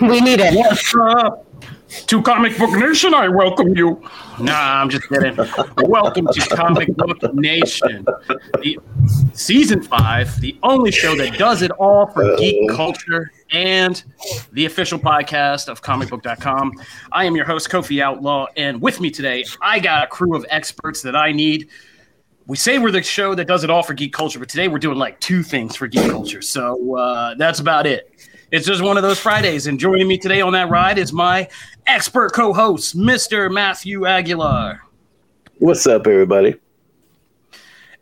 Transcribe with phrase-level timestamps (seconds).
[0.00, 0.54] we need it.
[0.54, 1.30] Yes, uh,
[1.88, 4.02] to ComicBook Nation, I welcome you.
[4.38, 5.36] Nah, I'm just kidding.
[5.88, 8.04] welcome to ComicBook Nation,
[8.60, 8.76] the
[9.32, 14.04] season five, the only show that does it all for geek culture and
[14.52, 16.72] the official podcast of comicbook.com.
[17.12, 20.44] I am your host, Kofi Outlaw, and with me today, I got a crew of
[20.50, 21.68] experts that I need.
[22.48, 24.78] We say we're the show that does it all for geek culture, but today we're
[24.78, 26.40] doing like two things for geek culture.
[26.40, 28.10] So uh, that's about it.
[28.50, 29.66] It's just one of those Fridays.
[29.66, 31.46] And joining me today on that ride is my
[31.86, 33.52] expert co host, Mr.
[33.52, 34.82] Matthew Aguilar.
[35.58, 36.54] What's up, everybody?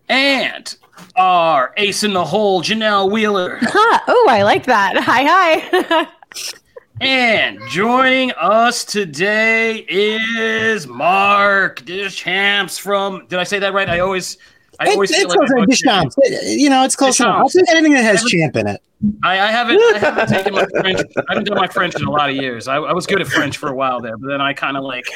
[0.09, 0.77] And
[1.16, 3.58] our ace in the hole, Janelle Wheeler.
[3.60, 4.00] Huh.
[4.06, 4.97] Oh, I like that.
[4.97, 6.06] Hi, hi.
[7.00, 13.27] and joining us today is Mark Deschamps from.
[13.27, 13.88] Did I say that right?
[13.88, 14.38] I always.
[14.78, 16.14] I always it's, feel like close I enough.
[16.14, 16.61] butchered it.
[16.61, 17.36] You know, it's close enough.
[17.36, 18.83] I'll take anything that has champ in it.
[19.22, 21.00] I, I haven't I haven't taken my French.
[21.16, 22.69] I haven't done my French in a lot of years.
[22.69, 24.84] I, I was good at French for a while there, but then I kind of
[24.84, 25.06] like,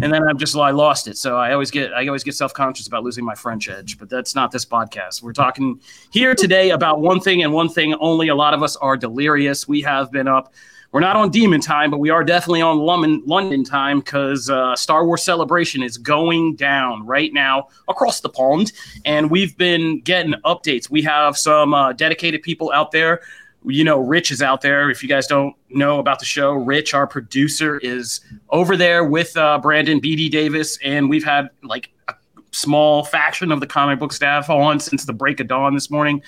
[0.00, 1.18] and then I'm just I lost it.
[1.18, 3.98] So I always get I always get self conscious about losing my French edge.
[3.98, 5.22] But that's not this podcast.
[5.22, 8.28] We're talking here today about one thing and one thing only.
[8.28, 9.68] A lot of us are delirious.
[9.68, 10.54] We have been up.
[10.94, 14.76] We're not on demon time, but we are definitely on London, London time because uh,
[14.76, 18.70] Star Wars Celebration is going down right now across the pond,
[19.04, 20.88] and we've been getting updates.
[20.88, 23.22] We have some uh, dedicated people out there.
[23.64, 24.88] You know, Rich is out there.
[24.88, 29.36] If you guys don't know about the show, Rich, our producer, is over there with
[29.36, 32.14] uh, Brandon BD Davis, and we've had like a
[32.52, 36.22] small faction of the comic book staff on since the break of dawn this morning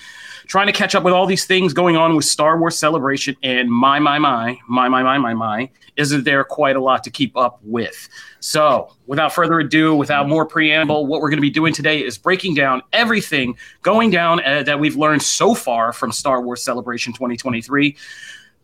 [0.47, 3.35] trying to catch up with all these things going on with Star Wars Celebration.
[3.43, 7.09] And my, my, my, my, my, my, my, my, isn't there quite a lot to
[7.09, 8.07] keep up with?
[8.39, 12.17] So, without further ado, without more preamble, what we're going to be doing today is
[12.17, 17.13] breaking down everything going down uh, that we've learned so far from Star Wars Celebration
[17.13, 17.97] 2023.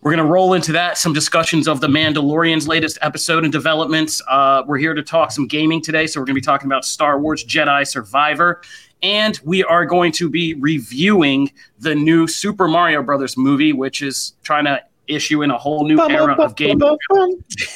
[0.02, 4.22] We're going to roll into that, some discussions of The Mandalorian's latest episode and developments.
[4.28, 6.08] Uh, we're here to talk some gaming today.
[6.08, 8.62] So, we're going to be talking about Star Wars Jedi Survivor.
[9.04, 14.34] And we are going to be reviewing the new Super Mario Brothers movie, which is
[14.44, 16.98] trying to issue in a whole new era of gaming.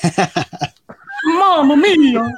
[1.28, 2.32] Mamma mia!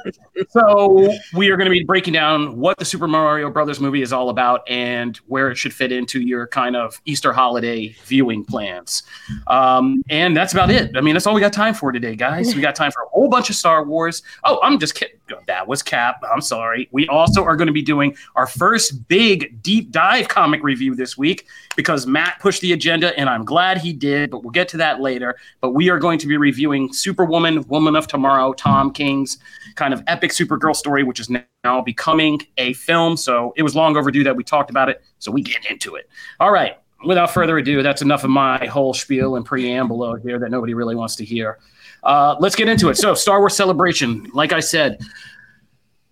[0.50, 4.12] so we are going to be breaking down what the Super Mario Brothers movie is
[4.12, 9.02] all about and where it should fit into your kind of Easter holiday viewing plans.
[9.46, 10.96] Um, and that's about it.
[10.96, 12.54] I mean, that's all we got time for today, guys.
[12.54, 14.22] We got time for a whole bunch of Star Wars.
[14.44, 15.16] Oh, I'm just kidding.
[15.46, 16.22] That was Cap.
[16.30, 16.88] I'm sorry.
[16.92, 21.16] We also are going to be doing our first big deep dive comic review this
[21.16, 21.46] week
[21.76, 24.30] because Matt pushed the agenda, and I'm glad he did.
[24.30, 25.36] But we'll get to that later.
[25.60, 29.38] But we are going to be reviewing Superwoman, Woman of Tomorrow, Tom King's
[29.74, 33.16] kind of epic Supergirl story, which is now becoming a film.
[33.16, 35.02] So it was long overdue that we talked about it.
[35.18, 36.08] So we get into it.
[36.38, 36.76] All right.
[37.04, 40.94] Without further ado, that's enough of my whole spiel and preamble here that nobody really
[40.94, 41.58] wants to hear.
[42.02, 42.96] Uh, let's get into it.
[42.96, 45.00] So, Star Wars Celebration, like I said,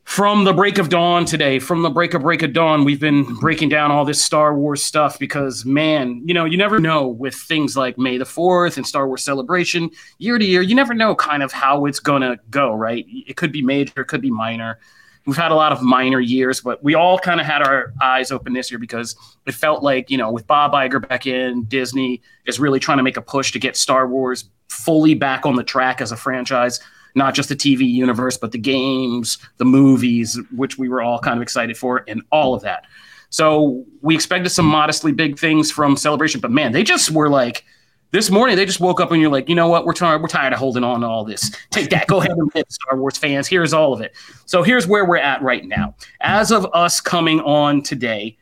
[0.09, 3.25] from the break of dawn today, from the break of break of dawn, we've been
[3.35, 7.35] breaking down all this Star Wars stuff because, man, you know, you never know with
[7.35, 11.15] things like May the 4th and Star Wars Celebration, year to year, you never know
[11.15, 13.05] kind of how it's going to go, right?
[13.07, 14.79] It could be major, it could be minor.
[15.27, 18.33] We've had a lot of minor years, but we all kind of had our eyes
[18.33, 19.15] open this year because
[19.47, 23.05] it felt like, you know, with Bob Iger back in, Disney is really trying to
[23.05, 26.81] make a push to get Star Wars fully back on the track as a franchise
[27.15, 31.37] not just the TV universe, but the games, the movies, which we were all kind
[31.37, 32.85] of excited for, and all of that.
[33.31, 37.65] So we expected some modestly big things from Celebration, but man, they just were like
[38.11, 38.57] this morning.
[38.57, 39.85] They just woke up and you're like, you know what?
[39.85, 40.23] We're tired.
[40.23, 41.51] We're tired of holding on to all this.
[41.71, 42.07] Take that.
[42.07, 43.47] Go ahead and hit Star Wars fans.
[43.47, 44.15] Here's all of it.
[44.47, 45.95] So here's where we're at right now.
[46.21, 48.39] As of us coming on today,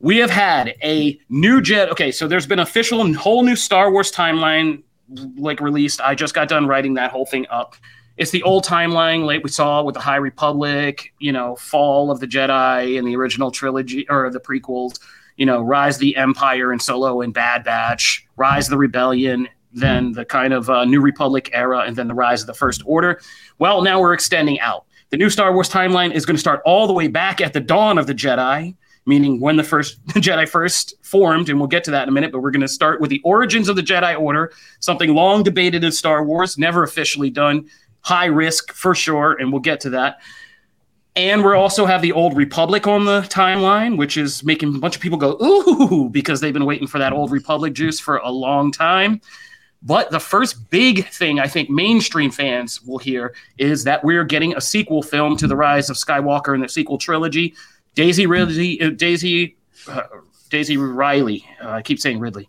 [0.00, 1.88] we have had a new jet.
[1.90, 4.82] Okay, so there's been official whole new Star Wars timeline
[5.36, 6.00] like released.
[6.00, 7.76] I just got done writing that whole thing up.
[8.16, 12.20] It's the old timeline like we saw with the High Republic, you know, Fall of
[12.20, 14.98] the Jedi and the original trilogy or the prequels,
[15.36, 20.24] you know, Rise the Empire and Solo and Bad Batch, Rise the Rebellion, then the
[20.24, 23.20] kind of uh, New Republic era, and then the Rise of the First Order.
[23.58, 24.86] Well, now we're extending out.
[25.10, 27.60] The new Star Wars timeline is going to start all the way back at the
[27.60, 28.74] dawn of the Jedi,
[29.06, 32.32] meaning when the first Jedi first formed, and we'll get to that in a minute.
[32.32, 35.84] But we're going to start with the origins of the Jedi Order, something long debated
[35.84, 37.68] in Star Wars, never officially done,
[38.00, 40.18] high risk for sure, and we'll get to that.
[41.16, 44.96] And we also have the Old Republic on the timeline, which is making a bunch
[44.96, 48.30] of people go ooh because they've been waiting for that Old Republic juice for a
[48.30, 49.22] long time.
[49.82, 54.54] But the first big thing I think mainstream fans will hear is that we're getting
[54.56, 57.54] a sequel film to the Rise of Skywalker and the sequel trilogy.
[57.96, 59.56] Daisy really, uh, Daisy,
[59.88, 60.02] uh,
[60.50, 61.44] Daisy Riley.
[61.60, 62.48] Uh, I keep saying Ridley.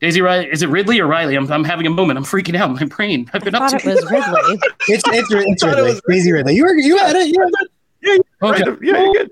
[0.00, 0.48] Daisy Riley.
[0.52, 1.34] Is it Ridley or Riley?
[1.36, 2.18] I'm, I'm having a moment.
[2.18, 2.70] I'm freaking out.
[2.72, 3.28] My brain.
[3.32, 4.58] I've been I up thought to it was Ridley.
[4.88, 5.90] It's it's, it's I thought it Ridley.
[5.94, 6.54] was- Daisy Ridley.
[6.56, 7.28] You were you had it.
[7.28, 7.70] You had it.
[8.04, 8.64] Okay.
[8.68, 9.30] Right, yeah, you're good.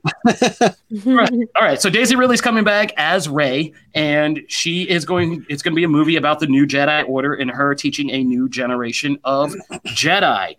[1.05, 1.31] Right.
[1.57, 1.81] All right.
[1.83, 5.45] So Daisy Ridley's coming back as Rey, and she is going.
[5.49, 8.23] It's going to be a movie about the new Jedi Order and her teaching a
[8.23, 9.55] new generation of
[9.89, 10.55] Jedi.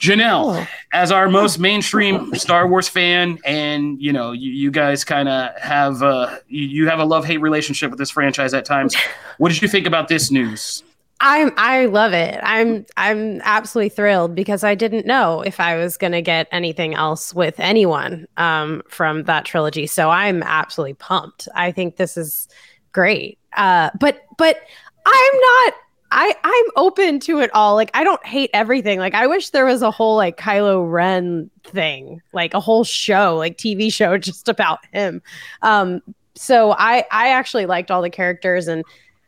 [0.00, 0.66] Janelle, Oh.
[0.92, 5.56] as our most mainstream Star Wars fan, and you know, you, you guys kind of
[5.58, 8.94] have uh, you, you have a love hate relationship with this franchise at times.
[9.38, 10.82] What did you think about this news?
[11.20, 12.40] I'm I love it.
[12.42, 16.94] I'm I'm absolutely thrilled because I didn't know if I was going to get anything
[16.94, 19.86] else with anyone um, from that trilogy.
[19.86, 21.48] So I'm absolutely pumped.
[21.54, 22.48] I think this is
[22.92, 23.38] great.
[23.56, 24.58] Uh, but but
[25.06, 25.74] I'm not.
[26.12, 27.74] I I'm open to it all.
[27.74, 28.98] Like I don't hate everything.
[28.98, 33.36] Like I wish there was a whole like Kylo Ren thing, like a whole show,
[33.36, 35.22] like TV show just about him.
[35.62, 36.02] Um,
[36.34, 38.84] so I I actually liked all the characters and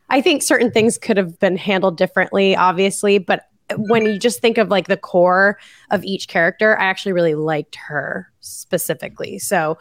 [0.09, 3.45] I think certain things could have been handled differently, obviously, but
[3.77, 5.59] when you just think of like the core
[5.91, 9.37] of each character, I actually really liked her specifically.
[9.37, 9.77] So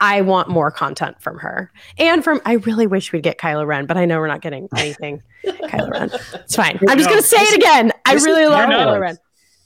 [0.00, 1.70] I want more content from her.
[1.98, 4.68] And from I really wish we'd get Kylo Ren, but I know we're not getting
[4.76, 6.10] anything Kylo Ren.
[6.34, 6.78] It's fine.
[6.88, 7.92] I'm just No, gonna say it again.
[8.06, 9.18] I really love you're not- Kylo Ren.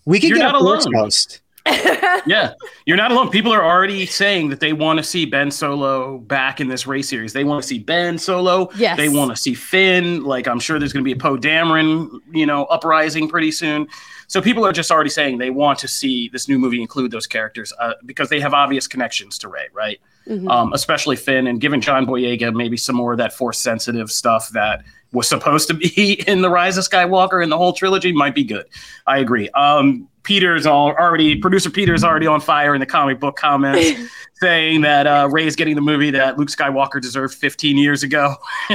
[0.07, 1.05] We could You're get not a Force alone.
[1.05, 1.41] Ghost.
[2.27, 2.53] yeah,
[2.85, 3.31] you're not alone.
[3.31, 7.09] People are already saying that they want to see Ben Solo back in this race
[7.09, 7.33] series.
[7.33, 8.69] They want to see Ben Solo.
[8.77, 8.99] Yes.
[8.99, 10.25] They want to see Finn.
[10.25, 13.87] Like I'm sure there's going to be a Poe Dameron, you know, uprising pretty soon.
[14.27, 17.27] So people are just already saying they want to see this new movie include those
[17.27, 19.99] characters uh, because they have obvious connections to Rey, right?
[20.29, 20.49] Mhm.
[20.51, 24.49] Um, especially Finn, and giving John Boyega maybe some more of that force sensitive stuff
[24.51, 24.83] that
[25.13, 28.45] was supposed to be in the Rise of Skywalker and the whole trilogy might be
[28.45, 28.67] good.
[29.07, 29.49] I agree.
[29.51, 33.93] Um, Peter's all already producer Peter's already on fire in the comic book comments
[34.41, 38.35] saying that uh, Rey's getting the movie that Luke Skywalker deserved 15 years ago,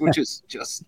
[0.00, 0.84] which is just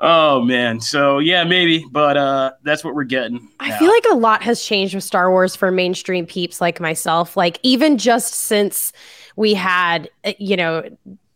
[0.00, 0.80] oh man.
[0.80, 3.46] So yeah, maybe, but uh, that's what we're getting.
[3.60, 3.78] I now.
[3.78, 7.36] feel like a lot has changed with Star Wars for mainstream peeps like myself.
[7.36, 8.92] Like even just since
[9.36, 10.88] we had, uh, you know,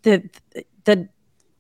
[0.03, 0.29] the
[0.85, 1.09] the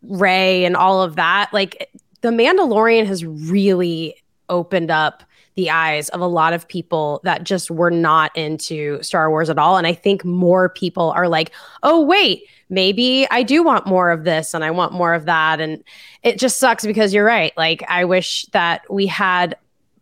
[0.02, 1.90] Rey and all of that, like
[2.22, 4.16] the Mandalorian has really
[4.48, 5.22] opened up
[5.56, 9.58] the eyes of a lot of people that just were not into Star Wars at
[9.58, 9.76] all.
[9.76, 11.52] And I think more people are like,
[11.82, 15.60] oh, wait, maybe I do want more of this and I want more of that.
[15.60, 15.84] And
[16.22, 17.52] it just sucks because you're right.
[17.56, 19.56] Like, I wish that we had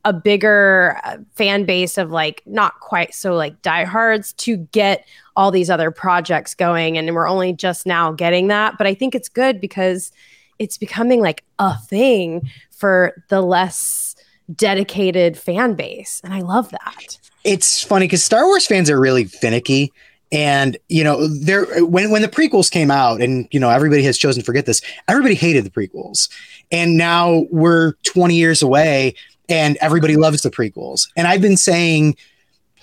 [0.04, 5.06] a bigger uh, fan base of like not quite so like diehards to get
[5.36, 6.96] all these other projects going.
[6.96, 8.78] And we're only just now getting that.
[8.78, 10.10] But I think it's good because
[10.58, 14.16] it's becoming like a thing for the less
[14.54, 16.20] dedicated fan base.
[16.24, 17.18] And I love that.
[17.44, 19.92] It's funny because Star Wars fans are really finicky.
[20.30, 24.18] And you know, there when when the prequels came out, and you know, everybody has
[24.18, 24.82] chosen to forget this.
[25.08, 26.28] Everybody hated the prequels,
[26.70, 29.14] and now we're 20 years away,
[29.48, 31.08] and everybody loves the prequels.
[31.16, 32.16] And I've been saying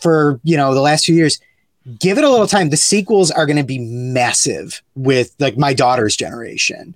[0.02, 1.40] for you know the last few years,
[2.00, 2.70] give it a little time.
[2.70, 6.96] The sequels are going to be massive with like my daughter's generation.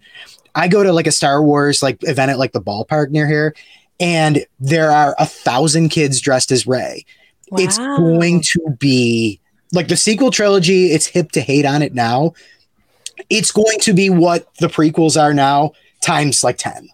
[0.55, 3.55] I go to like a Star Wars like event at like the ballpark near here,
[3.99, 7.05] and there are a thousand kids dressed as Rey.
[7.53, 9.39] It's going to be
[9.71, 10.91] like the sequel trilogy.
[10.91, 12.33] It's hip to hate on it now.
[13.29, 16.89] It's going to be what the prequels are now times like ten.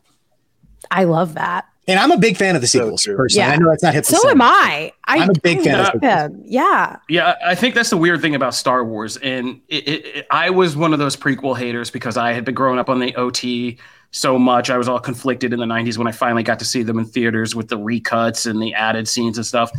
[0.92, 1.66] I love that.
[1.88, 3.15] And I'm a big fan of the So sequels true.
[3.15, 3.48] personally.
[3.48, 3.54] Yeah.
[3.54, 4.06] I know that's not hip.
[4.06, 4.92] to So am I.
[5.06, 6.42] I I'm a big fan of them.
[6.44, 6.98] Yeah.
[7.10, 10.50] Yeah, I think that's the weird thing about Star Wars, and it, it, it- I
[10.50, 13.77] was one of those prequel haters because I had been growing up on the OT
[14.12, 14.70] so much.
[14.70, 17.06] I was all conflicted in the '90s when I finally got to see them in
[17.06, 19.72] theaters with the recuts and the added scenes and stuff.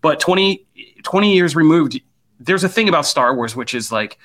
[0.00, 0.64] But 20,
[1.04, 2.00] 20 years removed,
[2.40, 4.18] there's a thing about Star Wars which is like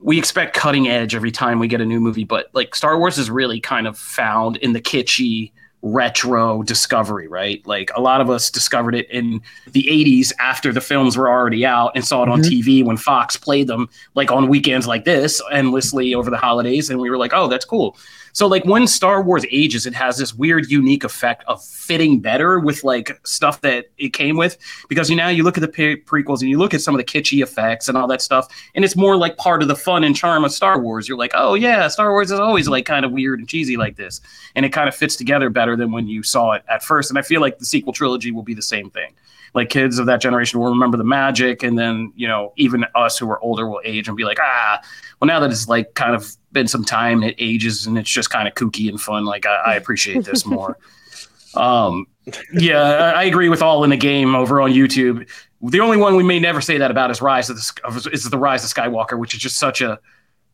[0.00, 3.18] we expect cutting edge every time we get a new movie, but like Star Wars
[3.18, 7.60] is really kind of found in the kitschy retro discovery, right?
[7.66, 11.66] Like a lot of us discovered it in the 80s after the films were already
[11.66, 12.48] out and saw it on Mhm.
[12.48, 17.00] TV when Fox played them like on weekends like this endlessly over the holidays and
[17.00, 17.96] we were like, "Oh, that's cool."
[18.32, 22.58] So like when Star Wars ages, it has this weird unique effect of fitting better
[22.58, 24.56] with like stuff that it came with
[24.88, 26.98] because you now you look at the pre- prequels and you look at some of
[26.98, 30.02] the kitschy effects and all that stuff and it's more like part of the fun
[30.02, 31.08] and charm of Star Wars.
[31.08, 33.96] You're like, "Oh yeah, Star Wars is always like kind of weird and cheesy like
[33.96, 34.20] this."
[34.54, 37.10] And it kind of fits together better than when you saw it at first.
[37.10, 39.12] And I feel like the sequel trilogy will be the same thing
[39.54, 43.18] like kids of that generation will remember the magic and then you know even us
[43.18, 44.80] who are older will age and be like ah
[45.20, 48.10] well now that it's like kind of been some time and it ages and it's
[48.10, 50.78] just kind of kooky and fun like i, I appreciate this more
[51.54, 52.06] um
[52.54, 55.28] yeah I, agree with all in the game over on youtube
[55.60, 58.38] the only one we may never say that about is rise of the is the
[58.38, 59.98] rise of skywalker which is just such a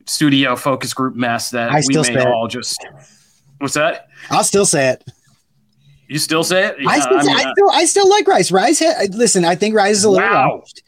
[0.09, 2.85] studio focus group mess that I we may all just.
[3.59, 4.07] What's that?
[4.29, 5.03] I'll still say it.
[6.09, 6.75] You still say it?
[6.87, 8.51] I, still, I mean, I, uh, still, I still like Rise.
[8.51, 10.57] Rise, ha- listen, I think Rise is a little Wow.
[10.59, 10.81] rushed.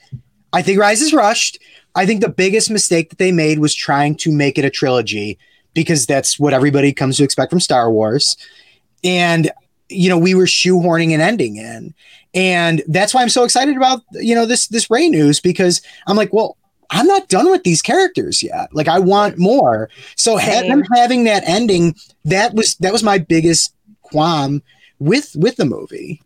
[0.51, 1.60] I think Rise is rushed.
[1.94, 5.38] I think the biggest mistake that they made was trying to make it a trilogy
[5.75, 8.36] because that's what everybody comes to expect from Star Wars.
[9.04, 9.51] And,
[9.90, 11.94] you know, we were shoehorning an ending in.
[12.34, 16.18] And that's why I'm so excited about, you know, this this Rey news because I'm
[16.18, 16.58] like, well,
[16.90, 18.74] I'm not done with these characters yet.
[18.74, 19.90] Like I want more.
[20.16, 24.63] So ha- them having that ending, that was that was my biggest qualm
[25.01, 26.22] with with the movie.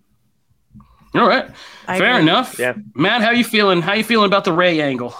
[1.15, 1.49] all right.
[1.87, 2.23] I Fair agree.
[2.23, 2.59] enough.
[2.59, 2.73] Yeah.
[2.93, 3.81] Matt, how you feeling?
[3.81, 5.15] How you feeling about the Rey angle?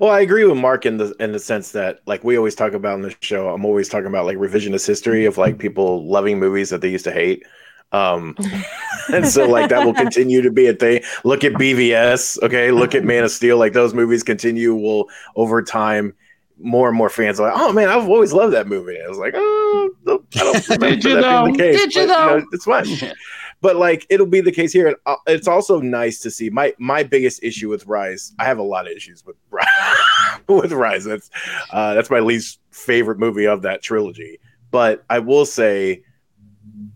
[0.00, 2.72] Well, I agree with Mark in the in the sense that like we always talk
[2.72, 6.38] about in the show, I'm always talking about like revisionist history of like people loving
[6.38, 7.44] movies that they used to hate.
[7.92, 8.34] Um
[9.12, 11.02] and so like that will continue to be a thing.
[11.24, 12.70] Look at BVS, okay?
[12.70, 13.58] Look at Man of Steel.
[13.58, 16.14] Like those movies continue will over time
[16.60, 18.98] more and more fans are like, oh man, I've always loved that movie.
[19.04, 21.44] I was like, oh, I don't remember Did you that though?
[21.44, 21.80] being the case.
[21.80, 22.46] Did you but, know, though?
[22.52, 23.12] it's fine
[23.60, 26.74] but like it'll be the case here and uh, it's also nice to see my
[26.78, 29.66] my biggest issue with rise i have a lot of issues with rise
[30.48, 31.30] with rise that's
[31.70, 34.38] uh that's my least favorite movie of that trilogy
[34.70, 36.02] but i will say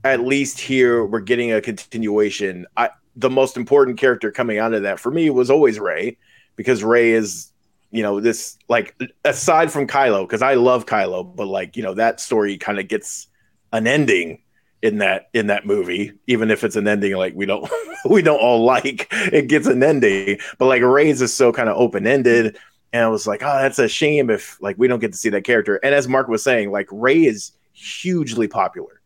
[0.05, 4.83] at least here we're getting a continuation i the most important character coming out of
[4.83, 6.17] that for me was always rey
[6.57, 7.52] because rey is
[7.93, 11.95] you know this like aside from kylo because i love kylo but like you know
[11.95, 13.29] that story kind of gets
[13.73, 14.43] an ending
[14.83, 17.71] in that in that movie even if it's an ending like we don't
[18.05, 20.39] we don't all like it gets an ending.
[20.59, 22.59] But like rey's is so kind of open-ended
[22.93, 25.31] and i was like oh that's a shame if like we don't get to see
[25.31, 25.77] that character.
[25.77, 29.01] And as mark was saying like rey is hugely popular.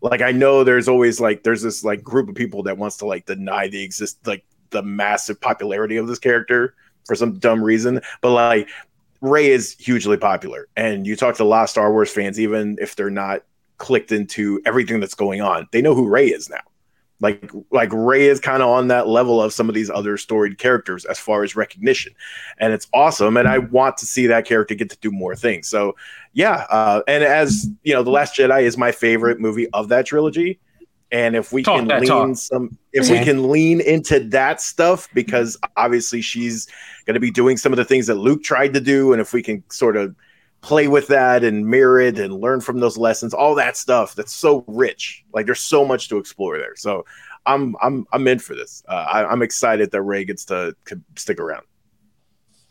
[0.00, 3.06] Like i know there's always like there's this like group of people that wants to
[3.06, 6.74] like deny the exist like the massive popularity of this character
[7.04, 8.68] for some dumb reason but like
[9.20, 12.76] rey is hugely popular and you talk to a lot of star wars fans even
[12.80, 13.42] if they're not
[13.78, 15.68] clicked into everything that's going on.
[15.72, 16.60] They know who Rey is now.
[17.20, 20.58] Like like Rey is kind of on that level of some of these other storied
[20.58, 22.12] characters as far as recognition,
[22.58, 23.36] and it's awesome.
[23.36, 25.68] And I want to see that character get to do more things.
[25.68, 25.94] So
[26.32, 30.06] yeah, uh, and as you know, the Last Jedi is my favorite movie of that
[30.06, 30.58] trilogy.
[31.14, 32.36] And if we Talk can lean talk.
[32.36, 36.66] some, if we can lean into that stuff, because obviously she's
[37.06, 39.32] going to be doing some of the things that Luke tried to do, and if
[39.32, 40.16] we can sort of
[40.60, 44.34] play with that and mirror it and learn from those lessons all that stuff that's
[44.34, 46.74] so rich like there's so much to explore there.
[46.74, 47.04] So
[47.44, 48.82] i'm i'm i'm in for this.
[48.88, 51.64] Uh, I, i'm excited that rey gets to, to stick around.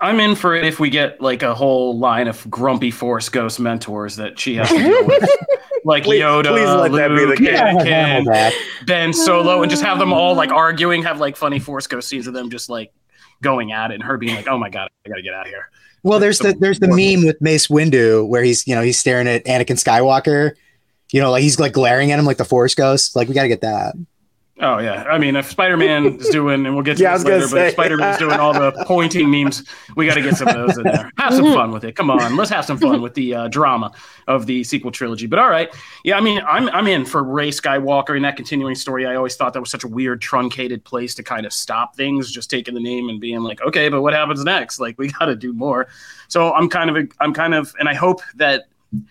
[0.02, 3.60] I'm in for it if we get like a whole line of grumpy Force Ghost
[3.60, 5.30] mentors that she has to deal with,
[5.86, 7.48] like Please- Yoda, please let that be the Luke, case.
[7.88, 8.86] Yeah, Anakin.
[8.86, 12.28] Ben Solo, and just have them all like arguing, have like funny Force Ghost scenes
[12.28, 12.92] of them just like
[13.42, 15.52] going at it, and her being like, "Oh my god, I gotta get out of
[15.52, 15.70] here."
[16.04, 19.28] Well, there's the there's the meme with Mace Windu where he's you know he's staring
[19.28, 20.52] at Anakin Skywalker,
[21.12, 23.16] you know, like he's like glaring at him like the Force Ghost.
[23.16, 23.96] Like we got to get that.
[24.60, 27.26] Oh yeah, I mean, if Spider Man is doing, and we'll get to Yeah, this
[27.26, 27.68] later, but say.
[27.68, 30.78] if Spider Man's doing all the pointing memes, we got to get some of those
[30.78, 31.10] in there.
[31.18, 31.96] Have some fun with it.
[31.96, 33.92] Come on, let's have some fun with the uh, drama
[34.28, 35.26] of the sequel trilogy.
[35.26, 38.76] But all right, yeah, I mean, I'm I'm in for Rey Skywalker and that continuing
[38.76, 39.08] story.
[39.08, 42.32] I always thought that was such a weird, truncated place to kind of stop things,
[42.32, 44.80] just taking the name and being like, okay, but what happens next?
[44.80, 45.88] Like, we got to do more.
[46.28, 48.66] So I'm kind of, I'm kind of, and I hope that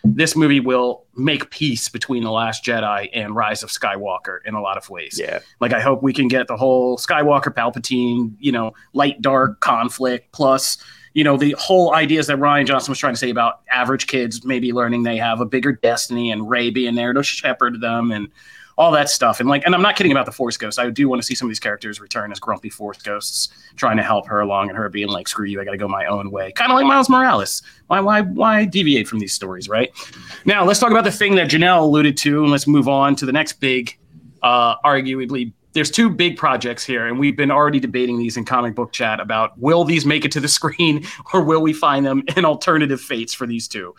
[0.05, 4.61] this movie will make peace between the Last Jedi and Rise of Skywalker in a
[4.61, 5.19] lot of ways.
[5.21, 9.61] yeah Like I hope we can get the whole Skywalker Palpatine, you know, light dark
[9.61, 10.79] conflict plus,
[11.15, 14.45] you know, the whole ideas that Rian Johnson was trying to say about average kids
[14.45, 18.29] maybe learning they have a bigger destiny and Rey being there to shepherd them and
[18.77, 19.41] all that stuff.
[19.41, 20.79] And like and I'm not kidding about the Force Ghosts.
[20.79, 23.97] I do want to see some of these characters return as grumpy Force Ghosts trying
[23.97, 26.31] to help her along and her being like, screw you, I gotta go my own
[26.31, 26.53] way.
[26.53, 27.63] Kind of like Miles Morales.
[27.89, 29.91] Why why why deviate from these stories, right?
[30.45, 33.27] Now let's talk about the thing that Janelle alluded to, and let's move on to
[33.27, 33.99] the next big
[34.43, 38.75] uh, arguably there's two big projects here and we've been already debating these in comic
[38.75, 42.23] book chat about will these make it to the screen or will we find them
[42.37, 43.95] in alternative fates for these two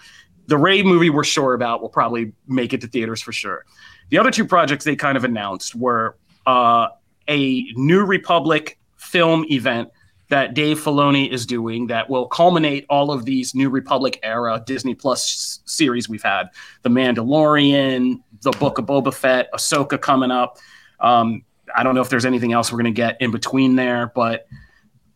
[0.47, 3.65] the rey movie we're sure about will probably make it to theaters for sure
[4.13, 6.15] the other two projects they kind of announced were
[6.45, 6.87] uh,
[7.27, 9.89] a new republic film event
[10.29, 14.93] that Dave Filoni is doing that will culminate all of these New Republic era Disney
[14.93, 16.49] Plus series we've had.
[16.83, 20.59] The Mandalorian, The Book of Boba Fett, Ahsoka coming up.
[20.99, 21.43] Um,
[21.75, 24.45] I don't know if there's anything else we're going to get in between there, but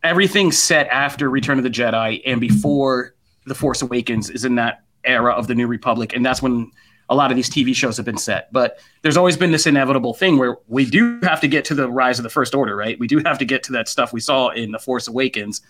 [0.02, 3.14] everything's set after Return of the Jedi and before
[3.46, 6.16] The Force Awakens is in that era of the New Republic.
[6.16, 6.72] And that's when
[7.08, 8.52] a lot of these TV shows have been set.
[8.52, 11.90] But there's always been this inevitable thing where we do have to get to the
[11.90, 12.98] rise of the First Order, right?
[12.98, 15.62] We do have to get to that stuff we saw in The Force Awakens.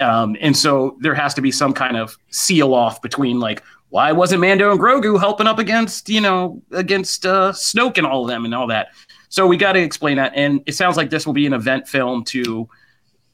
[0.00, 4.12] Um, and so there has to be some kind of seal off between like why
[4.12, 8.28] wasn't Mando and Grogu helping up against you know against uh, Snoke and all of
[8.28, 8.88] them and all that.
[9.28, 11.88] So we got to explain that, and it sounds like this will be an event
[11.88, 12.68] film to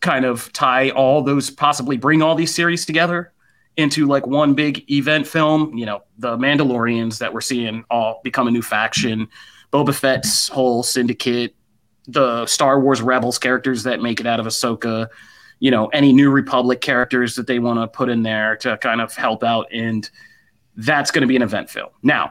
[0.01, 3.34] kind of tie all those possibly bring all these series together
[3.77, 5.77] into like one big event film.
[5.77, 9.29] You know, the Mandalorians that we're seeing all become a new faction,
[9.73, 11.55] Boba Fett's whole syndicate,
[12.07, 15.09] the Star Wars Rebels characters that make it out of Ahsoka,
[15.59, 19.01] you know, any New Republic characters that they want to put in there to kind
[19.01, 19.67] of help out.
[19.73, 20.09] And
[20.77, 21.91] that's going to be an event film.
[22.03, 22.31] Now,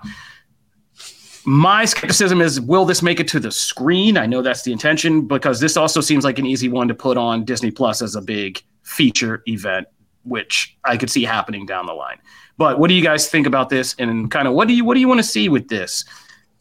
[1.45, 4.17] my skepticism is will this make it to the screen?
[4.17, 7.17] I know that's the intention because this also seems like an easy one to put
[7.17, 9.87] on Disney Plus as a big feature event,
[10.23, 12.17] which I could see happening down the line.
[12.57, 14.93] But what do you guys think about this and kind of what do you what
[14.93, 16.05] do you want to see with this?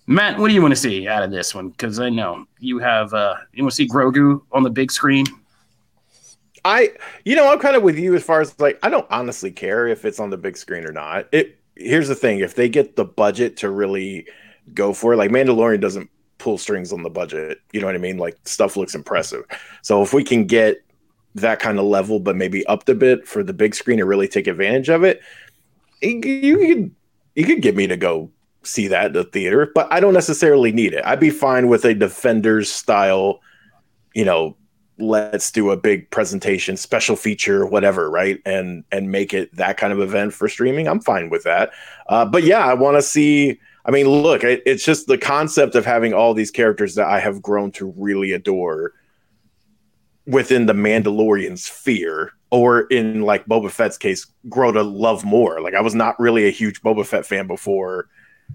[0.07, 1.69] Matt, what do you want to see out of this one?
[1.69, 5.27] Because I know you have uh you want to see Grogu on the big screen.
[6.65, 6.91] I,
[7.25, 9.87] you know, I'm kind of with you as far as like I don't honestly care
[9.87, 11.29] if it's on the big screen or not.
[11.33, 14.27] It here's the thing: if they get the budget to really
[14.75, 17.61] go for it, like Mandalorian doesn't pull strings on the budget.
[17.73, 18.19] You know what I mean?
[18.19, 19.45] Like stuff looks impressive.
[19.83, 20.83] So if we can get
[21.35, 24.29] that kind of level, but maybe up the bit for the big screen to really
[24.29, 25.23] take advantage of it,
[26.03, 26.95] you could
[27.35, 28.31] you could get me to go
[28.63, 31.05] see that at the theater, but I don't necessarily need it.
[31.05, 33.41] I'd be fine with a Defenders style,
[34.15, 34.57] you know,
[34.99, 38.41] let's do a big presentation, special feature, whatever, right?
[38.45, 40.87] And and make it that kind of event for streaming.
[40.87, 41.73] I'm fine with that.
[42.09, 43.59] Uh, but yeah, I want to see.
[43.85, 47.19] I mean, look, it, it's just the concept of having all these characters that I
[47.19, 48.93] have grown to really adore
[50.27, 55.61] within the Mandalorian sphere, or in like Boba Fett's case, grow to love more.
[55.61, 58.09] Like I was not really a huge Boba Fett fan before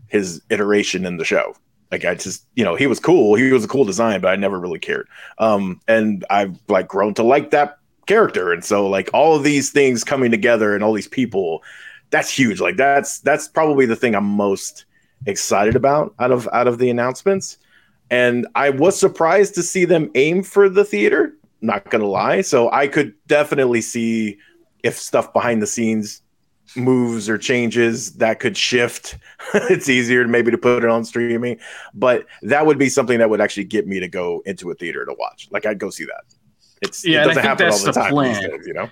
[0.08, 1.56] his iteration in the show.
[1.92, 3.36] Like I just, you know, he was cool.
[3.36, 5.08] He was a cool design, but I never really cared.
[5.40, 8.52] Um, and I've like grown to like that character.
[8.52, 11.64] And so like all of these things coming together and all these people,
[12.10, 12.60] that's huge.
[12.60, 14.86] Like that's that's probably the thing I'm most
[15.26, 17.58] excited about out of out of the announcements.
[18.10, 22.42] And I was surprised to see them aim for the theater, not gonna lie.
[22.42, 24.38] So I could definitely see
[24.84, 26.22] if stuff behind the scenes
[26.76, 29.18] moves or changes that could shift
[29.54, 31.58] it's easier maybe to put it on streaming
[31.94, 35.06] but that would be something that would actually get me to go into a theater
[35.06, 36.24] to watch like i'd go see that
[36.82, 38.50] it's yeah it doesn't happen all the, the time plan.
[38.50, 38.90] Days, you know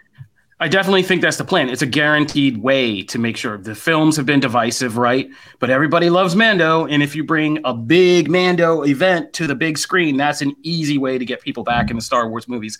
[0.59, 1.69] I definitely think that's the plan.
[1.69, 5.29] It's a guaranteed way to make sure the films have been divisive, right?
[5.59, 6.85] But everybody loves Mando.
[6.85, 10.97] And if you bring a big Mando event to the big screen, that's an easy
[10.97, 12.79] way to get people back in the Star Wars movies.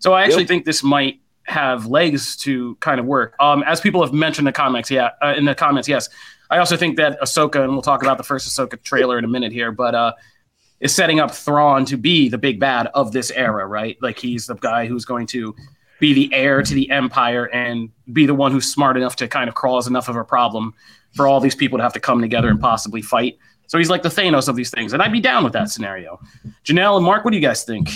[0.00, 0.48] So I actually yep.
[0.48, 3.36] think this might have legs to kind of work.
[3.40, 6.10] Um, as people have mentioned in the comments, yeah, uh, in the comments, yes.
[6.50, 9.28] I also think that Ahsoka, and we'll talk about the first Ahsoka trailer in a
[9.28, 10.12] minute here, but uh,
[10.80, 13.96] is setting up Thrawn to be the big bad of this era, right?
[14.02, 15.54] Like he's the guy who's going to
[16.00, 19.48] be the heir to the Empire and be the one who's smart enough to kind
[19.48, 20.74] of cause enough of a problem
[21.14, 23.38] for all these people to have to come together and possibly fight.
[23.66, 26.20] So he's like the Thanos of these things, and I'd be down with that scenario.
[26.64, 27.88] Janelle and Mark, what do you guys think?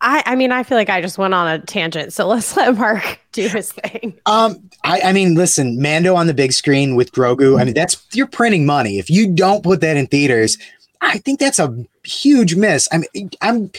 [0.00, 2.76] I, I mean, I feel like I just went on a tangent, so let's let
[2.76, 4.18] Mark do his thing.
[4.26, 7.60] Um, I, I mean, listen, Mando on the big screen with Grogu.
[7.60, 8.98] I mean, that's you're printing money.
[8.98, 10.56] If you don't put that in theaters,
[11.00, 12.88] I think that's a huge miss.
[12.92, 13.70] I mean, I'm.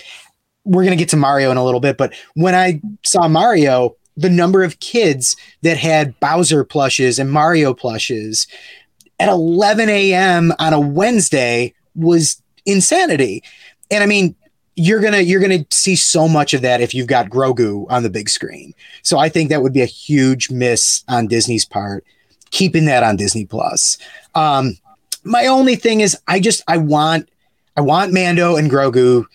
[0.66, 4.30] We're gonna get to Mario in a little bit, but when I saw Mario, the
[4.30, 8.48] number of kids that had Bowser plushes and Mario plushes
[9.20, 10.54] at 11 a.m.
[10.60, 13.44] on a Wednesday was insanity.
[13.92, 14.36] And I mean,
[14.76, 18.10] you're gonna you're gonna see so much of that if you've got Grogu on the
[18.10, 18.74] big screen.
[19.04, 22.06] So I think that would be a huge miss on Disney's part,
[22.52, 23.98] keeping that on Disney Plus.
[24.36, 24.78] Um,
[25.26, 27.30] my only thing is, I just I want
[27.76, 29.26] I want Mando and Grogu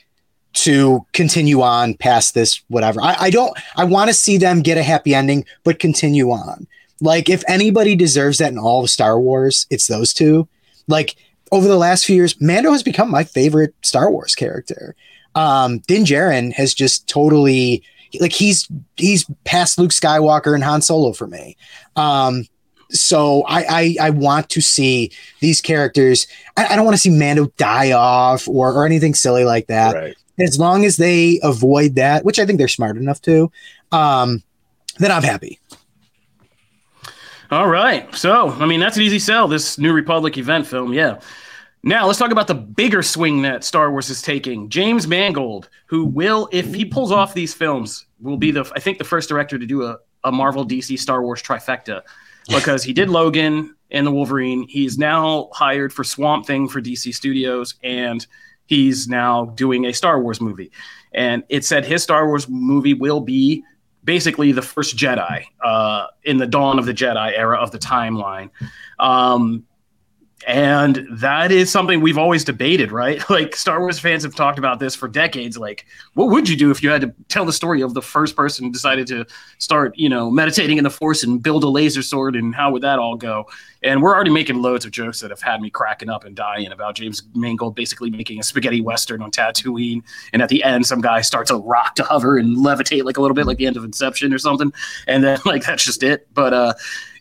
[0.55, 3.01] to continue on past this whatever.
[3.01, 6.67] I, I don't I want to see them get a happy ending, but continue on.
[7.01, 10.49] Like if anybody deserves that in all of Star Wars, it's those two.
[10.87, 11.17] Like
[11.53, 14.95] over the last few years, Mando has become my favorite Star Wars character
[15.35, 17.83] um, Din Djarin has just totally
[18.21, 21.57] like he's he's past Luke Skywalker and Han Solo for me.
[21.97, 22.45] Um,
[22.91, 26.27] so I, I, I want to see these characters.
[26.57, 29.95] I, I don't want to see Mando die off or or anything silly like that.
[29.95, 30.17] Right.
[30.39, 33.53] As long as they avoid that, which I think they're smart enough to,
[33.93, 34.43] um,
[34.99, 35.61] then I'm happy.
[37.51, 38.13] All right.
[38.15, 39.47] So, I mean, that's an easy sell.
[39.47, 41.21] This New Republic event film, yeah.
[41.83, 44.71] Now let's talk about the bigger swing that Star Wars is taking.
[44.71, 48.97] James Mangold, who will, if he pulls off these films, will be the I think
[48.97, 52.01] the first director to do a, a Marvel DC Star Wars trifecta
[52.49, 54.67] because he did Logan and the Wolverine.
[54.67, 58.27] He's now hired for Swamp Thing for DC Studios, and
[58.67, 60.71] he's now doing a Star Wars movie.
[61.13, 63.63] And it said his Star Wars movie will be
[64.03, 68.51] basically the first Jedi uh, in the dawn of the Jedi era of the timeline.
[68.99, 69.65] Um,
[70.47, 73.23] and that is something we've always debated, right?
[73.35, 75.59] Like Star Wars fans have talked about this for decades.
[75.59, 78.37] Like, what would you do if you had to tell the story of the first
[78.37, 79.27] person decided to
[79.59, 82.83] start, you know, meditating in the Force and build a laser sword, and how would
[82.83, 83.47] that all go?
[83.83, 86.71] And we're already making loads of jokes that have had me cracking up and dying
[86.71, 90.03] about James Mangold basically making a spaghetti western on Tatooine,
[90.33, 93.21] and at the end, some guy starts a rock to hover and levitate like a
[93.21, 94.73] little bit, like the end of Inception or something,
[95.09, 96.29] and then like that's just it.
[96.33, 96.75] But uh,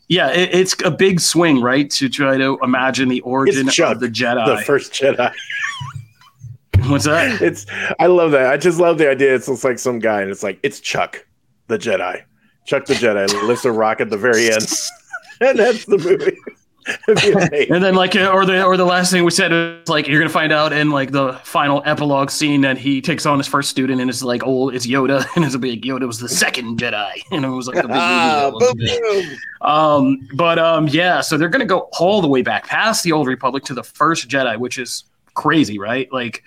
[0.07, 1.89] yeah, it, it's a big swing, right?
[1.91, 4.45] To try to imagine the origin Chuck, of the Jedi.
[4.45, 5.33] The first Jedi.
[6.87, 7.41] What's that?
[7.41, 7.65] It's
[7.99, 8.51] I love that.
[8.51, 9.35] I just love the idea.
[9.35, 11.25] It's, it's like some guy, and it's like it's Chuck,
[11.67, 12.23] the Jedi.
[12.65, 14.67] Chuck the Jedi lifts a rock at the very end,
[15.41, 16.37] and that's the movie.
[17.07, 20.29] and then like or the or the last thing we said is like you're gonna
[20.29, 24.01] find out in like the final epilogue scene that he takes on his first student
[24.01, 27.21] and it's like oh it's Yoda and it's a big Yoda was the second Jedi
[27.31, 29.37] and it was like the big ah, boom, boom.
[29.61, 33.27] um but um yeah so they're gonna go all the way back past the old
[33.27, 36.11] Republic to the first Jedi which is crazy right?
[36.11, 36.43] Like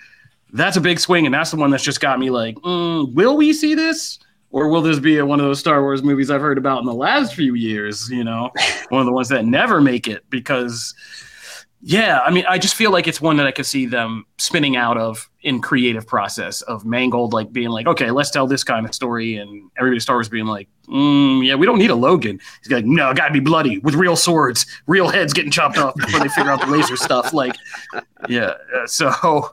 [0.53, 3.35] that's a big swing and that's the one that's just got me like mm, will
[3.35, 4.19] we see this
[4.51, 6.85] or will this be a, one of those Star Wars movies I've heard about in
[6.85, 8.09] the last few years?
[8.09, 8.51] You know,
[8.89, 10.93] one of the ones that never make it because,
[11.81, 14.75] yeah, I mean, I just feel like it's one that I could see them spinning
[14.75, 18.85] out of in creative process of Mangold, like being like, okay, let's tell this kind
[18.85, 22.39] of story, and everybody Star Wars being like, mm, yeah, we don't need a Logan.
[22.63, 26.19] He's like, no, gotta be bloody with real swords, real heads getting chopped off before
[26.19, 27.33] they figure out the laser stuff.
[27.33, 27.55] Like,
[28.27, 29.51] yeah, uh, so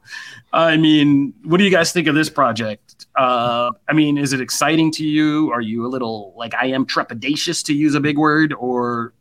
[0.55, 3.07] I mean, what do you guys think of this project?
[3.17, 5.51] Uh, I mean, is it exciting to you?
[5.53, 9.13] Are you a little like I am trepidatious to use a big word, or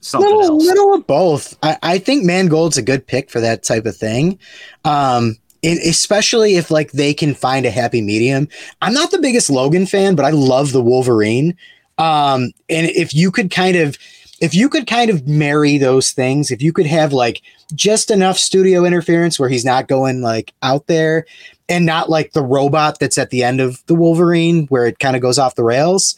[0.00, 0.64] something little, else?
[0.64, 1.56] Little of both.
[1.62, 4.38] I, I think Mangold's a good pick for that type of thing.
[4.84, 8.48] Um, especially if like they can find a happy medium.
[8.82, 11.56] I'm not the biggest Logan fan, but I love the Wolverine.
[11.98, 13.96] Um, and if you could kind of
[14.40, 17.42] if you could kind of marry those things, if you could have like
[17.74, 21.26] just enough studio interference where he's not going like out there
[21.68, 25.16] and not like the robot that's at the end of the Wolverine where it kind
[25.16, 26.16] of goes off the rails,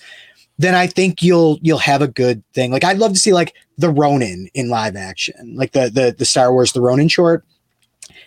[0.58, 2.72] then I think you'll you'll have a good thing.
[2.72, 6.24] Like I'd love to see like the Ronin in live action, like the the the
[6.24, 7.44] Star Wars the Ronin short.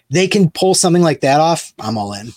[0.10, 1.74] They can pull something like that off.
[1.80, 2.32] I'm all in.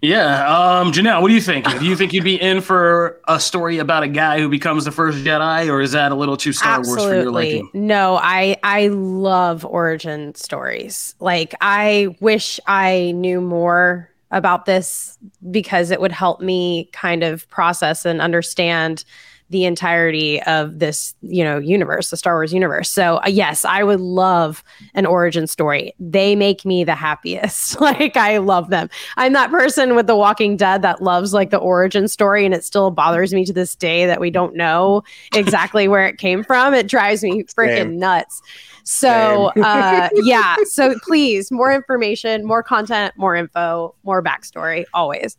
[0.00, 1.66] Yeah, um, Janelle, what do you think?
[1.78, 4.92] Do you think you'd be in for a story about a guy who becomes the
[4.92, 7.04] first Jedi, or is that a little too Star Absolutely.
[7.04, 7.70] Wars for your liking?
[7.74, 11.14] No, I I love origin stories.
[11.20, 15.18] Like, I wish I knew more about this
[15.50, 19.04] because it would help me kind of process and understand
[19.50, 22.90] the entirety of this, you know, universe, the Star Wars universe.
[22.90, 24.62] So, uh, yes, I would love
[24.94, 25.94] an origin story.
[25.98, 27.80] They make me the happiest.
[27.80, 28.90] like I love them.
[29.16, 32.64] I'm that person with The Walking Dead that loves like the origin story and it
[32.64, 35.02] still bothers me to this day that we don't know
[35.34, 36.74] exactly where it came from.
[36.74, 38.42] It drives me freaking nuts.
[38.84, 40.56] So, uh, yeah.
[40.64, 45.38] So please, more information, more content, more info, more backstory, always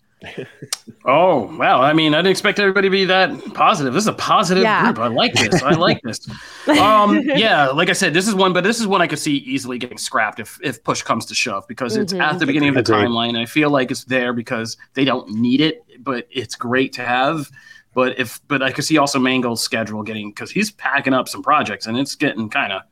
[1.05, 1.81] oh wow!
[1.81, 3.93] I mean, I didn't expect everybody to be that positive.
[3.93, 4.85] This is a positive yeah.
[4.85, 4.99] group.
[4.99, 5.63] I like this.
[5.63, 6.27] I like this.
[6.69, 9.37] Um, yeah, like I said, this is one, but this is one I could see
[9.37, 12.21] easily getting scrapped if if push comes to shove because it's mm-hmm.
[12.21, 13.07] at the beginning of the Agreed.
[13.07, 13.35] timeline.
[13.35, 17.49] I feel like it's there because they don't need it, but it's great to have.
[17.95, 21.41] But if but I could see also Mangold's schedule getting because he's packing up some
[21.41, 22.83] projects and it's getting kind of.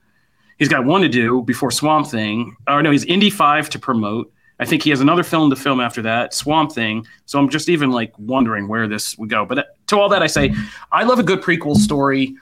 [0.58, 2.56] He's got one to do before Swamp Thing.
[2.68, 4.34] Or no, he's Indy Five to promote.
[4.60, 7.06] I think he has another film to film after that, Swamp Thing.
[7.26, 9.46] So I'm just even like wondering where this would go.
[9.46, 10.54] But uh, to all that, I say,
[10.92, 12.36] I love a good prequel story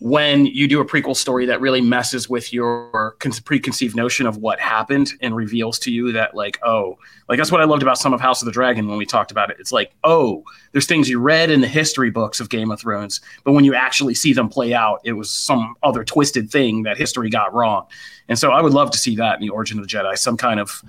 [0.00, 4.58] when you do a prequel story that really messes with your preconceived notion of what
[4.58, 8.14] happened and reveals to you that like oh like that's what i loved about some
[8.14, 11.06] of house of the dragon when we talked about it it's like oh there's things
[11.06, 14.32] you read in the history books of game of thrones but when you actually see
[14.32, 17.86] them play out it was some other twisted thing that history got wrong
[18.30, 20.36] and so i would love to see that in the origin of the jedi some
[20.36, 20.82] kind of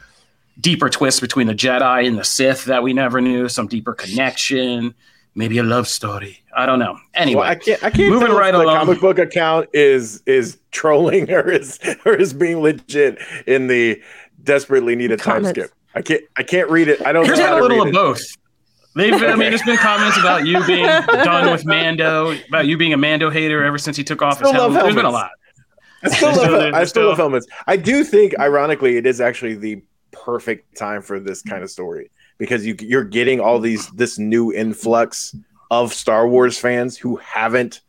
[0.62, 4.93] deeper twist between the Jedi and the Sith that we never knew, some deeper connection,
[5.36, 6.39] maybe a love story.
[6.56, 6.97] I don't know.
[7.13, 7.84] Anyway, well, I can't.
[7.84, 8.10] I can't.
[8.10, 8.67] Moving right along.
[8.67, 14.02] The comic book account is is trolling or is or is being legit in the
[14.43, 15.71] desperately needed time skip.
[15.95, 16.21] I can't.
[16.38, 17.06] I can't read it.
[17.06, 17.26] I don't.
[17.26, 17.93] There's been a little of it.
[17.93, 18.21] both.
[18.93, 19.28] They've, okay.
[19.28, 22.97] I mean, there's been comments about you being done with Mando, about you being a
[22.97, 24.84] Mando hater ever since he took off his helmet.
[24.84, 25.32] There's been a lot.
[26.04, 26.74] I still love.
[26.74, 27.47] I still love helmets.
[27.67, 32.12] I do think, ironically, it is actually the perfect time for this kind of story
[32.38, 35.36] because you you're getting all these this new influx
[35.69, 37.82] of Star Wars fans who haven't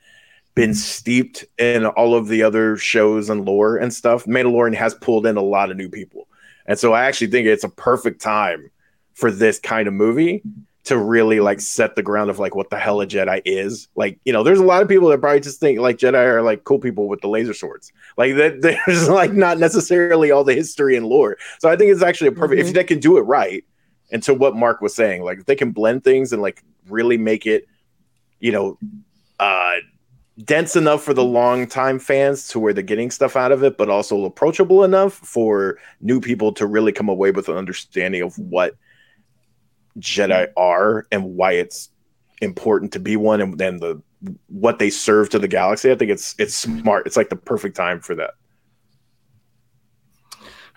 [0.54, 4.24] been steeped in all of the other shows and lore and stuff.
[4.26, 6.28] Mandalorian has pulled in a lot of new people.
[6.66, 8.70] And so I actually think it's a perfect time
[9.14, 10.42] for this kind of movie
[10.84, 13.86] to really like set the ground of like what the hell a Jedi is.
[13.94, 16.42] Like, you know, there's a lot of people that probably just think like Jedi are
[16.42, 17.92] like cool people with the laser swords.
[18.16, 21.36] Like that there's like not necessarily all the history and lore.
[21.60, 22.66] So I think it's actually a perfect Mhm.
[22.68, 23.64] if they can do it right.
[24.10, 27.16] And to what Mark was saying, like if they can blend things and like really
[27.16, 27.66] make it,
[28.40, 28.76] you know,
[29.38, 29.74] uh
[30.44, 33.76] dense enough for the long time fans to where they're getting stuff out of it,
[33.76, 38.36] but also approachable enough for new people to really come away with an understanding of
[38.38, 38.74] what
[39.98, 40.52] Jedi hmm.
[40.56, 41.88] are and why it's
[42.40, 44.02] important to be one and then the
[44.48, 45.90] what they serve to the galaxy.
[45.90, 47.06] I think it's it's smart.
[47.06, 48.34] It's like the perfect time for that.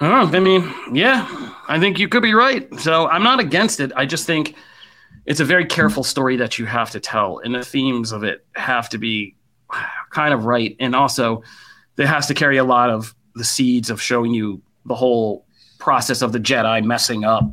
[0.01, 2.67] Oh, I mean, yeah, I think you could be right.
[2.79, 3.93] So I'm not against it.
[3.95, 4.55] I just think
[5.25, 8.45] it's a very careful story that you have to tell, and the themes of it
[8.55, 9.35] have to be
[10.09, 10.75] kind of right.
[10.79, 11.43] And also,
[11.97, 15.45] it has to carry a lot of the seeds of showing you the whole
[15.79, 17.43] process of the Jedi messing up,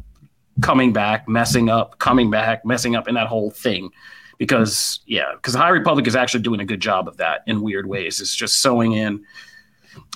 [0.61, 3.91] coming back, messing up, coming back, messing up, in that whole thing.
[4.39, 7.63] Because yeah, because the High Republic is actually doing a good job of that in
[7.63, 8.21] weird ways.
[8.21, 9.25] It's just sewing in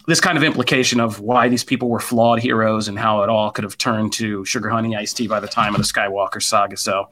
[0.06, 3.50] this kind of implication of why these people were flawed heroes and how it all
[3.50, 6.76] could have turned to sugar honey iced tea by the time of the Skywalker saga.
[6.76, 7.08] So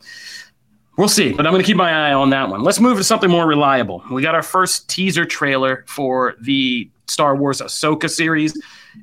[0.97, 2.63] we'll see, but I'm going to keep my eye on that one.
[2.63, 4.03] Let's move to something more reliable.
[4.11, 8.61] We got our first teaser trailer for the Star Wars Ahsoka series,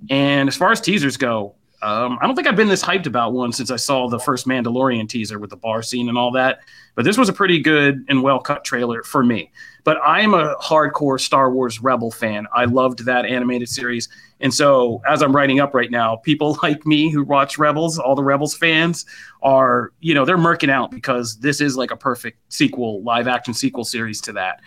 [0.10, 3.34] and as far as teasers go, um, I don't think I've been this hyped about
[3.34, 6.60] one since I saw the first Mandalorian teaser with the bar scene and all that.
[6.96, 9.52] But this was a pretty good and well cut trailer for me.
[9.84, 12.46] But I'm a hardcore Star Wars Rebel fan.
[12.54, 14.10] I loved that animated series.
[14.42, 18.16] And so, as I'm writing up right now, people like me who watch Rebels, all
[18.16, 19.06] the Rebels fans,
[19.42, 23.54] are, you know, they're murking out because this is like a perfect sequel, live action
[23.56, 24.60] sequel series to that.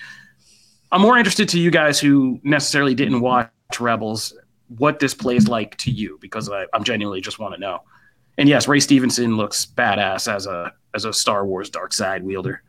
[0.90, 4.36] I'm more interested to you guys who necessarily didn't watch Rebels,
[4.68, 7.80] what this plays like to you, because I, I'm genuinely just want to know.
[8.38, 12.62] And yes, Ray Stevenson looks badass as a as a Star Wars dark side wielder.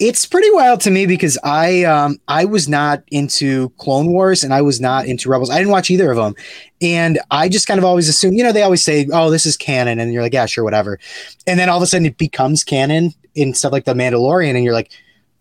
[0.00, 4.52] It's pretty wild to me because I um I was not into Clone Wars and
[4.52, 5.50] I was not into Rebels.
[5.50, 6.34] I didn't watch either of them.
[6.80, 9.56] And I just kind of always assume, you know, they always say, "Oh, this is
[9.56, 10.98] canon." And you're like, "Yeah, sure, whatever."
[11.46, 14.64] And then all of a sudden it becomes canon in stuff like The Mandalorian and
[14.64, 14.90] you're like,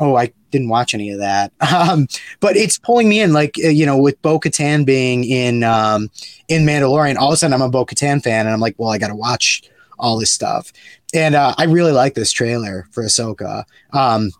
[0.01, 2.07] "Oh, I didn't watch any of that." Um
[2.41, 6.09] but it's pulling me in like you know, with Bo-Katan being in um
[6.49, 8.97] in Mandalorian, all of a sudden I'm a Bo-Katan fan and I'm like, "Well, I
[8.97, 9.63] got to watch
[9.97, 10.73] all this stuff."
[11.13, 13.63] And uh, I really like this trailer for Ahsoka.
[13.93, 14.31] Um,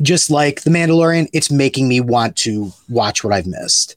[0.00, 3.96] just like The Mandalorian, it's making me want to watch what I've missed.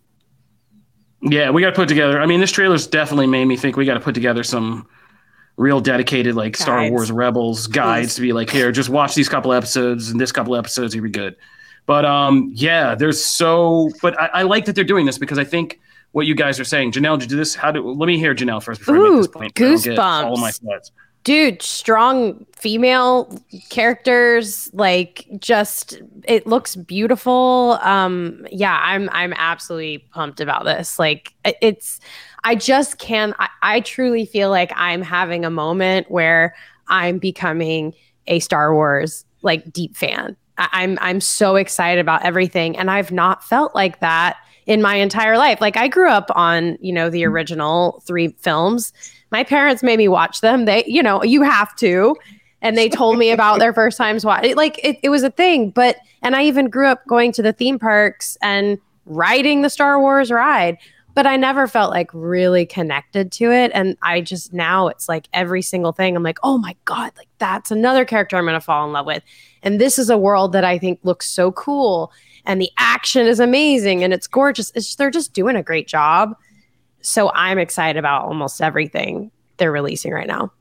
[1.22, 2.20] Yeah, we got to put together.
[2.22, 4.88] I mean, this trailer's definitely made me think we got to put together some
[5.58, 9.54] real dedicated like Star Wars Rebels guides to be like, here, just watch these couple
[9.54, 11.36] episodes and this couple episodes, you'll be good.
[11.86, 13.90] But um, yeah, there's so.
[14.02, 15.80] But I, I like that they're doing this because I think
[16.14, 17.54] what you guys are saying, Janelle, did you do this?
[17.56, 17.88] How do?
[17.88, 19.58] Let me hear Janelle first before I make this point.
[19.58, 20.24] so I don't get goosebumps.
[20.26, 20.92] All my thoughts.
[21.24, 23.40] dude strong female
[23.70, 31.34] characters like just it looks beautiful um yeah i'm i'm absolutely pumped about this like
[31.44, 32.00] it's
[32.46, 36.56] i just can I, I truly feel like i'm having a moment where
[36.88, 37.94] i'm becoming
[38.28, 43.12] a star wars like deep fan I, i'm i'm so excited about everything and i've
[43.12, 47.10] not felt like that in my entire life like i grew up on you know
[47.10, 48.94] the original three films
[49.32, 50.64] my parents made me watch them.
[50.64, 52.16] They, you know, you have to.
[52.62, 54.46] And they told me about their first times watch.
[54.46, 55.72] It, like it, it was a thing.
[55.72, 60.00] But and I even grew up going to the theme parks and riding the Star
[60.00, 60.78] Wars ride.
[61.16, 63.72] But I never felt like really connected to it.
[63.74, 66.16] And I just now it's like every single thing.
[66.16, 69.24] I'm like, oh my God, like that's another character I'm gonna fall in love with.
[69.64, 72.12] And this is a world that I think looks so cool.
[72.46, 74.72] And the action is amazing and it's gorgeous.
[74.76, 76.36] It's they're just doing a great job.
[77.02, 80.52] So I'm excited about almost everything they're releasing right now.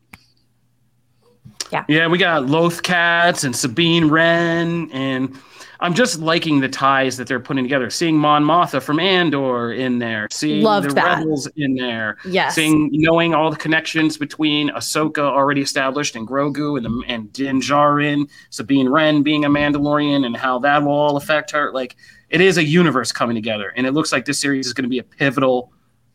[1.73, 5.37] Yeah, Yeah, we got Loth Cats and Sabine Wren, and
[5.85, 7.91] I'm just liking the ties that they're putting together.
[7.91, 11.19] Seeing Mon Mothma from Andor in there, seeing Loved the that.
[11.19, 12.55] Rebels in there, Yes.
[12.55, 17.61] seeing knowing all the connections between Ahsoka already established and Grogu and the, and Din
[17.61, 21.71] Djarin, Sabine Wren being a Mandalorian, and how that will all affect her.
[21.71, 21.97] Like
[22.31, 24.89] it is a universe coming together, and it looks like this series is going to
[24.89, 25.71] be a pivotal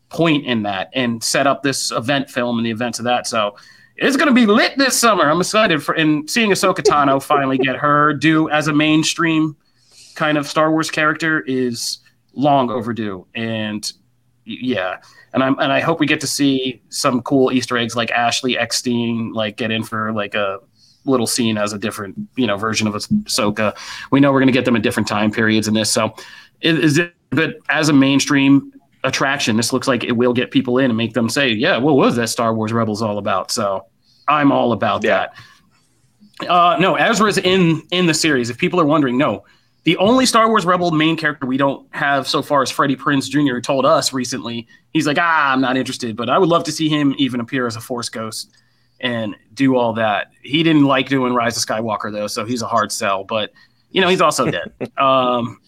[0.08, 3.28] point in that and set up this event film and the events of that.
[3.28, 3.54] So
[4.00, 5.30] it's going to be lit this summer.
[5.30, 9.56] I'm excited for and seeing Ahsoka Tano finally get her due as a mainstream
[10.14, 11.98] kind of Star Wars character is
[12.32, 13.26] long overdue.
[13.34, 13.90] And
[14.44, 14.98] yeah,
[15.34, 18.56] and I'm and I hope we get to see some cool Easter eggs like Ashley
[18.58, 20.60] Eckstein like get in for like a
[21.04, 23.76] little scene as a different you know version of Ahsoka.
[24.10, 25.90] We know we're going to get them at different time periods in this.
[25.92, 26.14] So
[26.62, 27.14] is, is it?
[27.30, 28.72] But as a mainstream
[29.04, 31.96] attraction, this looks like it will get people in and make them say, "Yeah, what
[31.96, 33.86] was that Star Wars Rebels all about?" So
[34.28, 35.26] I'm all about Yeah.
[36.40, 36.48] that.
[36.48, 38.48] Uh, no, Ezra's in in the series.
[38.50, 39.44] If people are wondering, no,
[39.84, 43.28] the only Star Wars Rebel main character we don't have so far is Freddie Prinze
[43.28, 43.54] Jr.
[43.54, 46.72] Who told us recently he's like, ah, I'm not interested, but I would love to
[46.72, 48.54] see him even appear as a Force ghost
[49.00, 50.30] and do all that.
[50.42, 53.24] He didn't like doing Rise of Skywalker though, so he's a hard sell.
[53.24, 53.52] But
[53.90, 54.72] you know, he's also dead.
[54.98, 55.60] Um,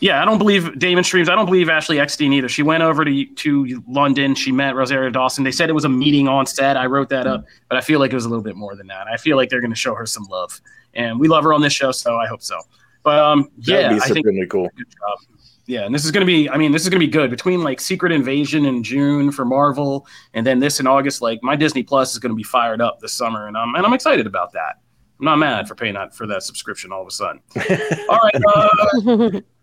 [0.00, 1.28] yeah, I don't believe Damon Streams.
[1.28, 2.48] I don't believe Ashley Eckstein either.
[2.48, 4.34] She went over to to London.
[4.34, 5.44] She met Rosario Dawson.
[5.44, 6.76] They said it was a meeting on set.
[6.76, 8.86] I wrote that up, but I feel like it was a little bit more than
[8.88, 9.08] that.
[9.08, 10.60] I feel like they're going to show her some love,
[10.94, 12.60] and we love her on this show, so I hope so.
[13.02, 14.68] But um, yeah, I think really cool.
[14.76, 15.18] Good job.
[15.66, 16.48] Yeah, and this is going to be.
[16.48, 19.44] I mean, this is going to be good between like Secret Invasion in June for
[19.44, 21.22] Marvel, and then this in August.
[21.22, 23.84] Like my Disney Plus is going to be fired up this summer, and I'm and
[23.84, 24.76] I'm excited about that.
[25.18, 27.42] I'm not mad for paying that for that subscription all of a sudden.
[28.08, 28.42] all right.
[28.46, 29.40] Uh,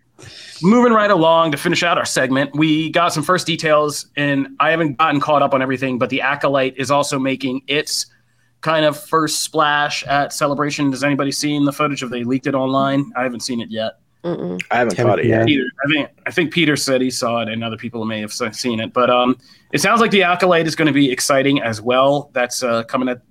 [0.61, 4.71] moving right along to finish out our segment, we got some first details, and I
[4.71, 8.07] haven't gotten caught up on everything, but the Acolyte is also making its
[8.61, 10.91] kind of first splash at Celebration.
[10.91, 12.01] Has anybody seen the footage?
[12.01, 13.11] of they leaked it online?
[13.15, 13.99] I haven't seen it yet.
[14.23, 14.59] Mm-mm.
[14.71, 15.45] I haven't caught it yet.
[15.45, 18.33] Peter, I think I think Peter said he saw it, and other people may have
[18.33, 18.91] seen it.
[18.91, 19.37] But um,
[19.71, 22.31] it sounds like the Acolyte is going to be exciting as well.
[22.33, 23.21] That's uh, coming at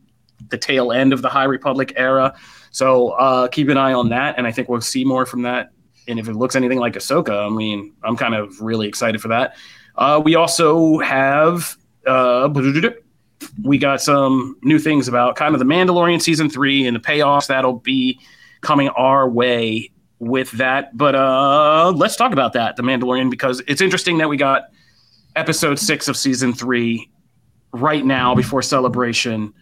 [0.51, 2.33] the tail end of the High Republic era.
[2.71, 5.71] So uh, keep an eye on that, and I think we'll see more from that
[6.09, 9.29] and if it looks anything like Ahsoka, I mean, I'm kind of really excited for
[9.29, 9.57] that.
[9.97, 12.53] Uh, we also have uh,
[13.63, 17.47] we got some new things about kind of the Mandalorian season three and the payoffs
[17.47, 18.19] that'll be
[18.61, 20.97] coming our way with that.
[20.97, 24.65] But uh, let's talk about that, the Mandalorian, because it's interesting that we got
[25.37, 27.11] episode six of season three
[27.73, 29.53] right now before celebration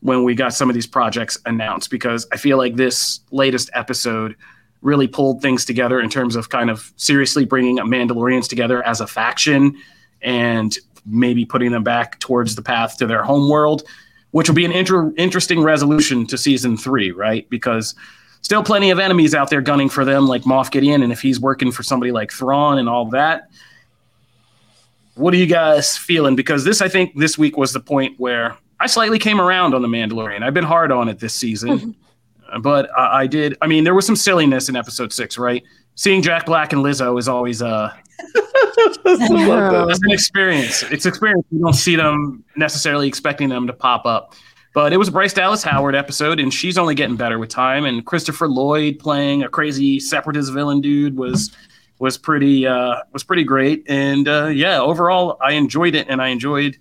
[0.00, 4.36] when we got some of these projects announced because I feel like this latest episode
[4.82, 9.06] really pulled things together in terms of kind of seriously bringing Mandalorians together as a
[9.06, 9.76] faction
[10.20, 13.82] and maybe putting them back towards the path to their home world,
[14.32, 17.48] which will be an inter- interesting resolution to season three, right?
[17.48, 17.94] Because
[18.42, 21.40] still plenty of enemies out there gunning for them, like Moff Gideon, and if he's
[21.40, 23.48] working for somebody like Thrawn and all that.
[25.14, 26.36] What are you guys feeling?
[26.36, 29.82] Because this, I think, this week was the point where I slightly came around on
[29.82, 30.42] the Mandalorian.
[30.42, 31.94] I've been hard on it this season.
[32.60, 33.56] but I, I did.
[33.62, 35.62] I mean, there was some silliness in episode six, right?
[35.94, 37.92] Seeing Jack Black and Lizzo is always uh,
[39.04, 40.82] it's an experience.
[40.84, 41.44] It's experience.
[41.50, 44.34] You don't see them necessarily expecting them to pop up.
[44.74, 47.84] But it was a Bryce Dallas Howard episode, and she's only getting better with time.
[47.84, 51.54] And Christopher Lloyd playing a crazy separatist villain dude was
[51.98, 53.84] was pretty uh, was pretty great.
[53.86, 56.78] And uh, yeah, overall, I enjoyed it, and I enjoyed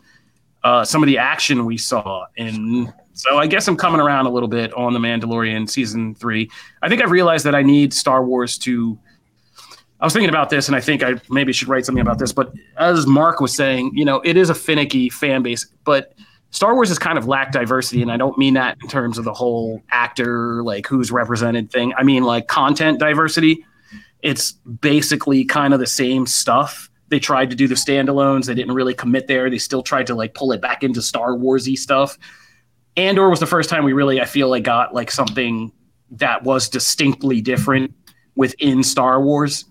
[0.63, 2.27] uh, some of the action we saw.
[2.38, 6.50] And so I guess I'm coming around a little bit on the Mandalorian season three.
[6.82, 8.97] I think I realized that I need Star Wars to.
[10.00, 12.34] I was thinking about this, and I think I maybe should write something about this.
[12.34, 16.15] But as Mark was saying, you know, it is a finicky fan base, but
[16.52, 19.24] Star Wars has kind of lacked diversity, and I don't mean that in terms of
[19.24, 21.93] the whole actor, like who's represented thing.
[21.97, 23.65] I mean like content diversity.
[24.21, 26.89] It's basically kind of the same stuff.
[27.08, 29.50] They tried to do the standalones, they didn't really commit there.
[29.50, 32.17] They still tried to like pull it back into Star Warsy stuff.
[32.97, 35.71] Andor was the first time we really, I feel like, got like something
[36.12, 37.93] that was distinctly different
[38.36, 39.65] within Star Wars.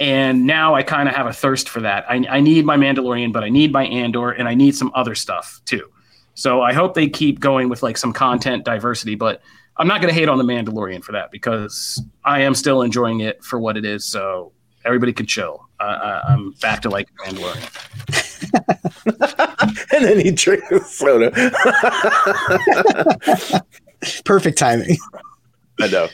[0.00, 2.04] And now I kind of have a thirst for that.
[2.10, 5.14] I, I need my Mandalorian, but I need my Andor, and I need some other
[5.14, 5.88] stuff too.
[6.34, 9.42] So I hope they keep going with like some content diversity, but
[9.76, 13.20] I'm not going to hate on the Mandalorian for that because I am still enjoying
[13.20, 14.04] it for what it is.
[14.04, 14.52] So
[14.84, 15.68] everybody can chill.
[15.78, 18.21] Uh, I'm back to like Mandalorian.
[19.92, 21.30] and then he drinks soda.
[24.24, 24.96] Perfect timing.
[25.80, 26.08] I know.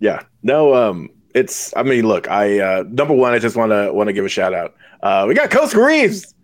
[0.00, 0.22] Yeah.
[0.42, 4.24] No, um, it's I mean, look, I uh number one, I just wanna wanna give
[4.24, 4.74] a shout out.
[5.02, 6.34] Uh we got Koska Reeves.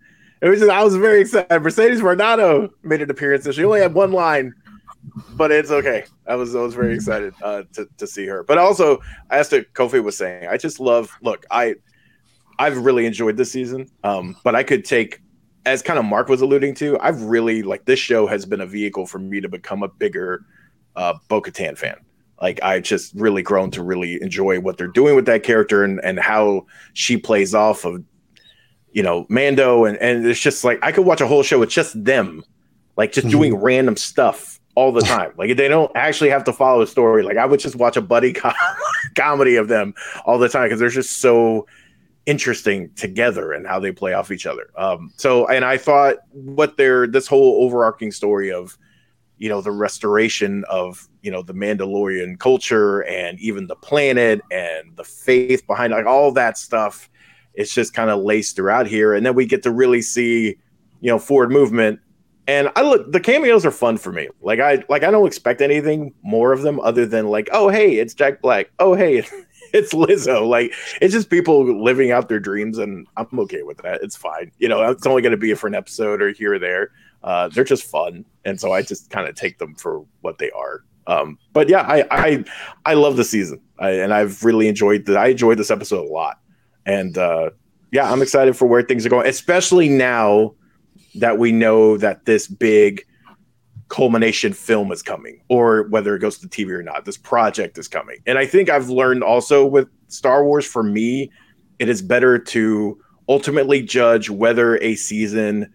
[0.41, 1.61] It was just, I was very excited.
[1.61, 3.51] Mercedes Varnado made an appearance.
[3.53, 4.53] She only had one line,
[5.35, 6.03] but it's okay.
[6.27, 8.43] I was I was very excited uh, to to see her.
[8.43, 11.09] But also, as to Kofi was saying, I just love.
[11.21, 11.75] Look, I
[12.59, 13.89] I've really enjoyed this season.
[14.03, 15.21] Um, but I could take,
[15.65, 18.65] as kind of Mark was alluding to, I've really like this show has been a
[18.65, 20.45] vehicle for me to become a bigger
[20.95, 21.97] uh, Bo Katan fan.
[22.41, 26.03] Like I've just really grown to really enjoy what they're doing with that character and
[26.03, 28.03] and how she plays off of,
[28.91, 31.69] you know, Mando and and it's just like I could watch a whole show with
[31.69, 32.43] just them,
[32.97, 33.37] like just mm-hmm.
[33.37, 35.31] doing random stuff all the time.
[35.37, 37.23] Like they don't actually have to follow a story.
[37.23, 38.53] Like I would just watch a buddy com-
[39.15, 39.93] comedy of them
[40.25, 41.65] all the time because they're just so
[42.25, 44.69] interesting together and how they play off each other.
[44.77, 48.77] Um, so, and I thought what their this whole overarching story of,
[49.37, 54.95] you know, the restoration of you know the Mandalorian culture and even the planet and
[54.95, 57.09] the faith behind like all that stuff.
[57.55, 60.57] It's just kind of laced throughout here, and then we get to really see,
[61.01, 61.99] you know, forward movement
[62.47, 64.27] And I look the cameos are fun for me.
[64.41, 67.97] Like I like I don't expect anything more of them other than like, oh hey,
[67.99, 68.69] it's Jack Black.
[68.79, 69.23] Oh hey,
[69.77, 70.47] it's Lizzo.
[70.47, 74.01] Like it's just people living out their dreams, and I'm okay with that.
[74.03, 74.51] It's fine.
[74.59, 76.91] You know, it's only going to be for an episode or here or there.
[77.23, 80.51] Uh, they're just fun, and so I just kind of take them for what they
[80.51, 80.83] are.
[81.07, 82.45] Um, but yeah, I I
[82.85, 85.17] I love the season, I, and I've really enjoyed that.
[85.17, 86.39] I enjoyed this episode a lot,
[86.85, 87.49] and uh,
[87.91, 90.53] yeah, I'm excited for where things are going, especially now
[91.15, 93.05] that we know that this big
[93.89, 97.05] culmination film is coming, or whether it goes to TV or not.
[97.05, 100.65] This project is coming, and I think I've learned also with Star Wars.
[100.65, 101.31] For me,
[101.79, 105.71] it is better to ultimately judge whether a season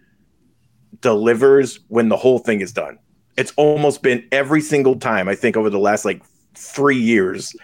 [1.01, 2.97] delivers when the whole thing is done.
[3.37, 6.21] It's almost been every single time I think over the last like
[6.55, 7.55] three years.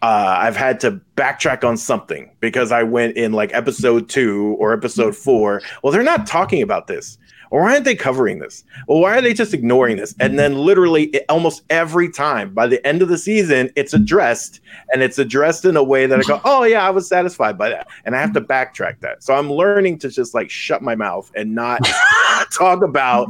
[0.00, 4.72] Uh, I've had to backtrack on something because I went in like episode two or
[4.72, 5.60] episode four.
[5.82, 7.18] Well, they're not talking about this.
[7.50, 8.64] Or why aren't they covering this?
[8.86, 10.14] Well, why are they just ignoring this?
[10.20, 14.60] And then literally it, almost every time by the end of the season, it's addressed
[14.92, 17.70] and it's addressed in a way that I go, oh yeah, I was satisfied by
[17.70, 17.88] that.
[18.04, 19.22] And I have to backtrack that.
[19.22, 21.80] So I'm learning to just like shut my mouth and not
[22.52, 23.28] talk about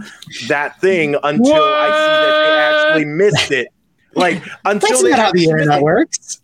[0.48, 1.62] that thing until what?
[1.62, 3.68] I see that they actually missed it.
[4.14, 6.40] Like until That's they not how the internet works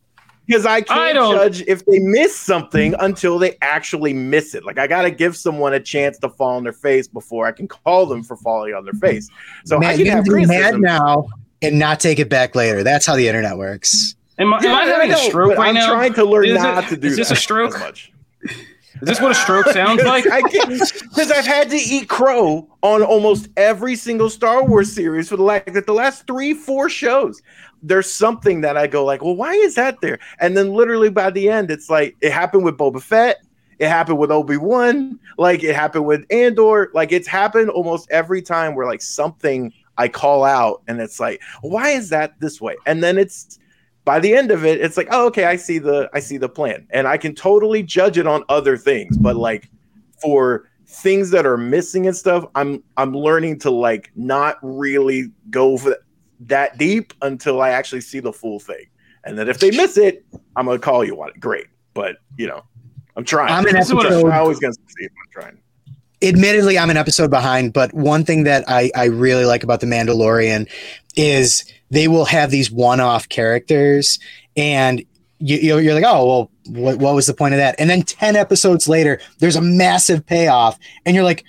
[0.47, 4.65] because I can't I judge if they miss something until they actually miss it.
[4.65, 7.53] Like I got to give someone a chance to fall on their face before I
[7.53, 9.31] can call them for falling on their face.
[9.65, 11.29] So Man, I can have be mad now
[11.63, 12.83] and not take it back later.
[12.83, 14.17] That's how the internet works.
[14.39, 15.91] Am, I, am I having a stroke right I'm now?
[15.91, 17.09] trying to learn is not it, to do.
[17.09, 17.75] Is this a stroke?
[18.95, 20.25] Is this what a stroke sounds like?
[20.25, 25.43] Because I've had to eat crow on almost every single Star Wars series for the
[25.43, 27.43] like the last three, four shows
[27.85, 30.19] there's something that I go like, well, why is that there?
[30.41, 33.45] And then literally by the end, it's like it happened with Boba Fett,
[33.79, 38.41] it happened with Obi Wan, like it happened with Andor, like it's happened almost every
[38.41, 42.75] time where like something I call out, and it's like, why is that this way?
[42.87, 43.59] And then it's
[44.05, 46.49] by the end of it, it's like, oh, okay, I see the I see the
[46.49, 49.71] plan, and I can totally judge it on other things, but like
[50.21, 55.79] for things that are missing and stuff, I'm I'm learning to like not really go
[55.79, 55.97] for
[56.41, 58.87] that deep until I actually see the full thing.
[59.25, 60.25] And then if they miss it,
[60.57, 61.41] I'm gonna call you on it.
[61.41, 62.63] Great, but you know,
[63.17, 63.53] I'm trying.
[63.53, 64.07] I'm an episode.
[64.07, 65.11] I'm always gonna succeed.
[65.11, 65.59] I'm trying.
[66.23, 69.87] Admittedly, I'm an episode behind, but one thing that I, I really like about the
[69.87, 70.71] Mandalorian
[71.17, 74.19] is they will have these one-off characters,
[74.57, 75.05] and
[75.39, 77.75] you, you're like, oh well, what, what was the point of that?
[77.79, 81.45] And then ten episodes later, there's a massive payoff, and you're like,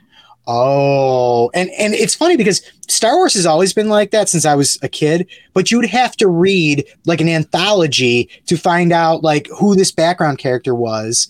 [0.48, 4.54] Oh, and and it's funny because Star Wars has always been like that since I
[4.54, 9.48] was a kid, but you'd have to read like an anthology to find out like
[9.58, 11.28] who this background character was.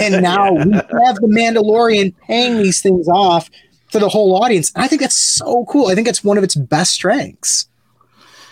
[0.00, 0.64] And now yeah.
[0.64, 0.72] we
[1.04, 3.48] have the Mandalorian paying these things off
[3.92, 4.72] for the whole audience.
[4.74, 5.86] And I think that's so cool.
[5.86, 7.68] I think that's one of its best strengths.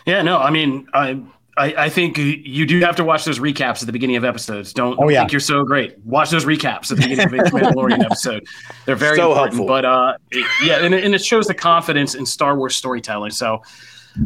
[0.06, 1.22] Yeah, no, I mean, I
[1.56, 4.72] I, I, think you do have to watch those recaps at the beginning of episodes.
[4.72, 5.20] Don't, oh, yeah.
[5.20, 5.96] think you're so great.
[6.04, 8.44] Watch those recaps at the beginning of each Mandalorian episode.
[8.86, 9.54] They're very so important.
[9.54, 9.66] Helpful.
[9.66, 13.30] But uh, it, yeah, and, and, it shows the confidence in Star Wars storytelling.
[13.30, 13.62] So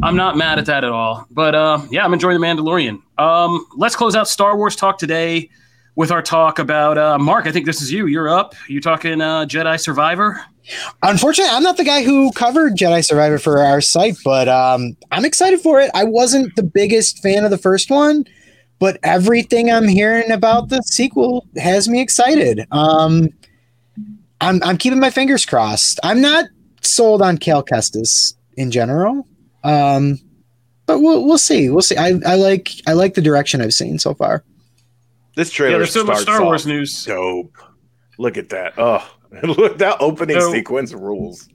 [0.03, 1.27] I'm not mad at that at all.
[1.31, 3.03] But uh, yeah, I'm enjoying the Mandalorian.
[3.19, 5.51] Um, let's close out Star Wars talk today
[5.97, 7.47] with our talk about uh, Mark.
[7.47, 8.07] I think this is you.
[8.07, 8.55] You're up.
[8.69, 10.41] You talking uh, Jedi Survivor?
[11.03, 15.25] Unfortunately, I'm not the guy who covered Jedi Survivor for our site, but um, I'm
[15.25, 15.91] excited for it.
[15.95, 18.25] I wasn't the biggest fan of the first one,
[18.79, 22.67] but everything I'm hearing about the sequel has me excited.
[22.71, 23.31] Um,
[24.41, 25.99] I'm, I'm keeping my fingers crossed.
[26.03, 26.47] I'm not
[26.83, 29.27] sold on Cal Kestis in general,
[29.65, 30.19] um,
[30.87, 31.71] but we'll we'll see.
[31.71, 31.97] We'll see.
[31.97, 34.45] I, I like I like the direction I've seen so far.
[35.37, 35.73] This trailer.
[35.73, 37.05] Yeah, there's so much Star Wars news.
[37.05, 37.57] Dope.
[38.19, 38.75] Look at that.
[38.77, 39.09] Oh,
[39.43, 41.49] look that opening so, sequence rules.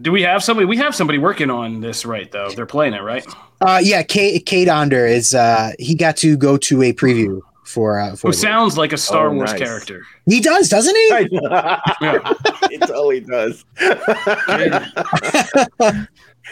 [0.00, 0.66] Do we have somebody?
[0.66, 2.30] We have somebody working on this, right?
[2.30, 3.24] Though they're playing it, right?
[3.60, 4.02] Uh, yeah.
[4.02, 5.34] Cade Cade Onder is.
[5.34, 8.00] Uh, he got to go to a preview for.
[8.00, 9.60] Uh, for Who sounds like a Star oh, Wars nice.
[9.60, 10.02] character?
[10.26, 11.08] He does, doesn't he?
[11.42, 12.32] yeah.
[12.70, 13.64] he totally does.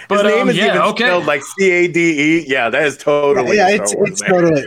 [0.09, 1.05] But His name um, is yeah, even okay.
[1.05, 2.45] spelled like C A D E.
[2.47, 3.57] Yeah, that is totally.
[3.57, 4.64] Yeah, it's, it's totally.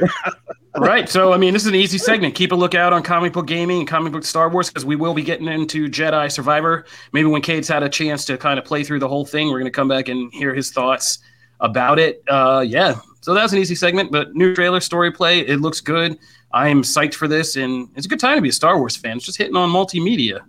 [0.77, 1.07] Right.
[1.07, 2.35] So, I mean, this is an easy segment.
[2.35, 5.13] Keep a lookout on comic book gaming and comic book Star Wars because we will
[5.13, 6.85] be getting into Jedi Survivor.
[7.11, 9.59] Maybe when Cade's had a chance to kind of play through the whole thing, we're
[9.59, 11.19] going to come back and hear his thoughts
[11.59, 12.23] about it.
[12.27, 12.95] Uh, yeah.
[13.21, 16.17] So that's an easy segment, but new trailer, story play, it looks good.
[16.51, 18.95] I am psyched for this, and it's a good time to be a Star Wars
[18.95, 19.17] fan.
[19.17, 20.41] It's just hitting on multimedia.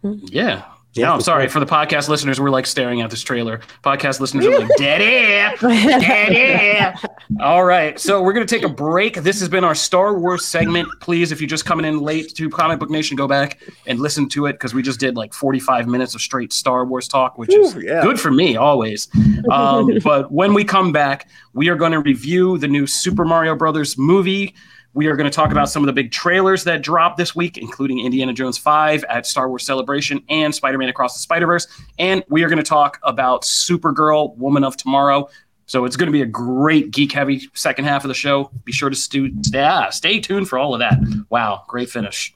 [0.00, 0.18] Hmm.
[0.24, 0.64] Yeah.
[0.94, 2.38] Yeah, no, I'm sorry for the podcast listeners.
[2.38, 3.60] We're like staring at this trailer.
[3.82, 6.94] Podcast listeners are like, dead air, dead air.
[7.40, 9.14] All right, so we're gonna take a break.
[9.14, 10.86] This has been our Star Wars segment.
[11.00, 14.28] Please, if you're just coming in late to Comic Book Nation, go back and listen
[14.30, 17.54] to it because we just did like 45 minutes of straight Star Wars talk, which
[17.54, 18.02] Ooh, is yeah.
[18.02, 19.08] good for me always.
[19.50, 23.56] Um, but when we come back, we are going to review the new Super Mario
[23.56, 24.54] Brothers movie.
[24.94, 27.56] We are going to talk about some of the big trailers that dropped this week,
[27.56, 31.66] including Indiana Jones 5 at Star Wars Celebration and Spider Man Across the Spider Verse.
[31.98, 35.30] And we are going to talk about Supergirl, Woman of Tomorrow.
[35.64, 38.50] So it's going to be a great geek heavy second half of the show.
[38.64, 40.98] Be sure to stu- yeah, stay tuned for all of that.
[41.30, 42.34] Wow, great finish.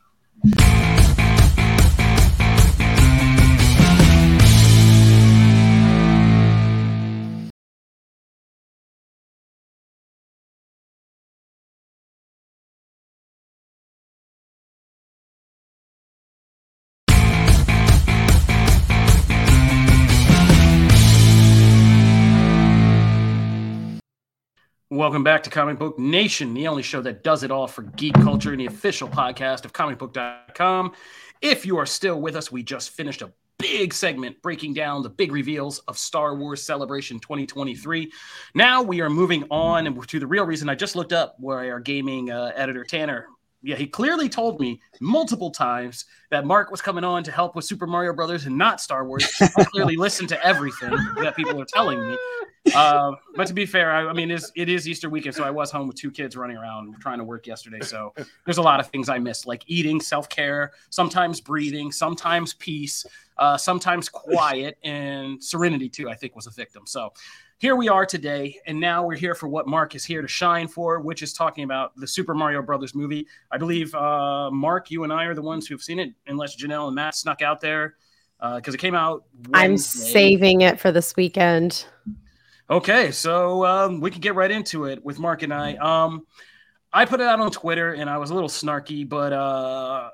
[24.96, 28.14] Welcome back to Comic Book Nation, the only show that does it all for geek
[28.14, 30.92] culture and the official podcast of comicbook.com.
[31.42, 35.10] If you are still with us, we just finished a big segment breaking down the
[35.10, 38.10] big reveals of Star Wars Celebration 2023.
[38.54, 41.78] Now we are moving on to the real reason I just looked up where our
[41.78, 43.26] gaming uh, editor Tanner
[43.66, 47.64] yeah, he clearly told me multiple times that Mark was coming on to help with
[47.64, 49.28] Super Mario Brothers and not Star Wars.
[49.40, 52.16] I clearly listened to everything that people are telling me.
[52.74, 55.72] Uh, but to be fair, I, I mean, it is Easter weekend, so I was
[55.72, 57.80] home with two kids running around trying to work yesterday.
[57.80, 58.12] So
[58.44, 63.04] there's a lot of things I missed, like eating, self care, sometimes breathing, sometimes peace,
[63.38, 66.08] uh, sometimes quiet, and serenity too.
[66.08, 66.84] I think was a victim.
[66.86, 67.12] So
[67.58, 70.68] here we are today, and now we're here for what Mark is here to shine
[70.68, 73.26] for, which is talking about the Super Mario Brothers movie.
[73.50, 76.56] I believe uh, Mark, you and I are the ones who have seen it, unless
[76.56, 77.96] Janelle and Matt snuck out there
[78.38, 79.24] because uh, it came out.
[79.48, 79.58] Wednesday.
[79.58, 81.86] I'm saving it for this weekend.
[82.68, 85.76] Okay, so um, we can get right into it with Mark and I.
[85.76, 86.26] Um,
[86.92, 90.10] I put it out on Twitter, and I was a little snarky, but uh,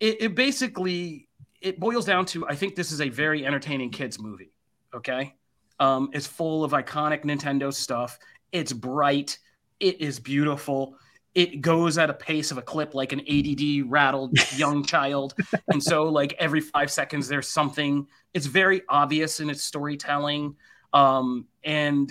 [0.00, 1.28] it, it basically
[1.60, 4.52] it boils down to I think this is a very entertaining kids movie.
[4.96, 5.34] Okay.
[5.78, 8.18] Um, it's full of iconic Nintendo stuff.
[8.52, 9.38] It's bright.
[9.78, 10.96] It is beautiful.
[11.34, 15.34] It goes at a pace of a clip like an ADD rattled young child.
[15.68, 18.06] And so, like, every five seconds, there's something.
[18.32, 20.56] It's very obvious in its storytelling.
[20.94, 22.10] Um, and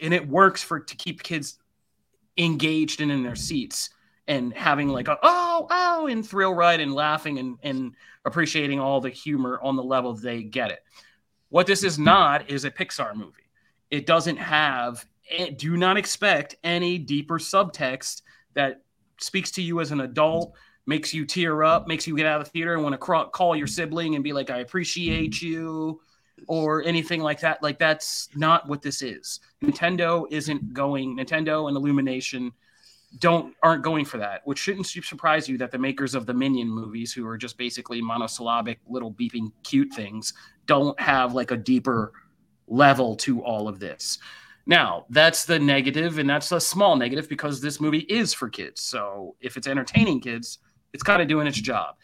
[0.00, 1.58] and it works for to keep kids
[2.36, 3.90] engaged and in their seats
[4.26, 7.92] and having like a oh oh and thrill ride and laughing and and
[8.24, 10.82] appreciating all the humor on the level they get it
[11.54, 13.48] what this is not is a Pixar movie.
[13.88, 15.06] It doesn't have,
[15.56, 18.22] do not expect any deeper subtext
[18.54, 18.82] that
[19.20, 22.46] speaks to you as an adult, makes you tear up, makes you get out of
[22.46, 26.00] the theater and want to cr- call your sibling and be like, I appreciate you
[26.48, 27.62] or anything like that.
[27.62, 29.38] Like, that's not what this is.
[29.62, 32.50] Nintendo isn't going, Nintendo and Illumination
[33.18, 36.68] don't aren't going for that which shouldn't surprise you that the makers of the minion
[36.68, 40.34] movies who are just basically monosyllabic little beeping cute things
[40.66, 42.12] don't have like a deeper
[42.66, 44.18] level to all of this.
[44.66, 48.80] Now, that's the negative, and that's a small negative because this movie is for kids.
[48.80, 50.58] So if it's entertaining kids,
[50.92, 51.96] it's kind of doing its job.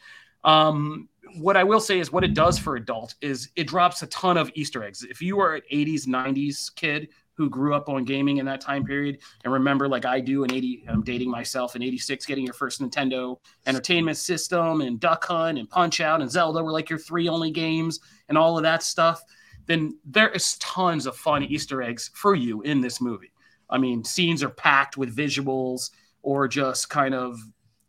[0.45, 1.09] Um,
[1.39, 4.37] what I will say is what it does for adult is it drops a ton
[4.37, 5.05] of Easter eggs.
[5.05, 7.09] If you are an 80s, 90s kid
[7.41, 10.53] who grew up on gaming in that time period and remember like I do in
[10.53, 15.59] 80 I'm dating myself in 86 getting your first Nintendo entertainment system and Duck Hunt
[15.59, 18.83] and Punch Out and Zelda were like your three only games and all of that
[18.83, 19.23] stuff
[19.65, 23.33] then there is tons of fun Easter eggs for you in this movie.
[23.71, 25.91] I mean, scenes are packed with visuals
[26.23, 27.39] or just kind of,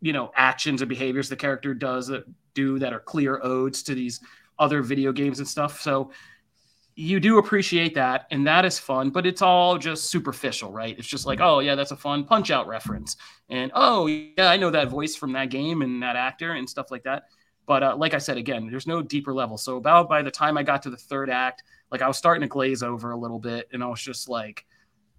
[0.00, 2.24] you know, actions and behaviors the character does that
[2.54, 4.20] do that are clear odes to these
[4.58, 5.80] other video games and stuff.
[5.80, 6.12] So
[6.94, 10.98] you do appreciate that and that is fun but it's all just superficial right?
[10.98, 13.16] It's just like oh yeah that's a fun punch out reference.
[13.48, 16.90] And oh yeah i know that voice from that game and that actor and stuff
[16.90, 17.24] like that.
[17.66, 19.56] But uh, like i said again there's no deeper level.
[19.56, 21.62] So about by the time i got to the third act
[21.92, 24.64] like i was starting to glaze over a little bit and i was just like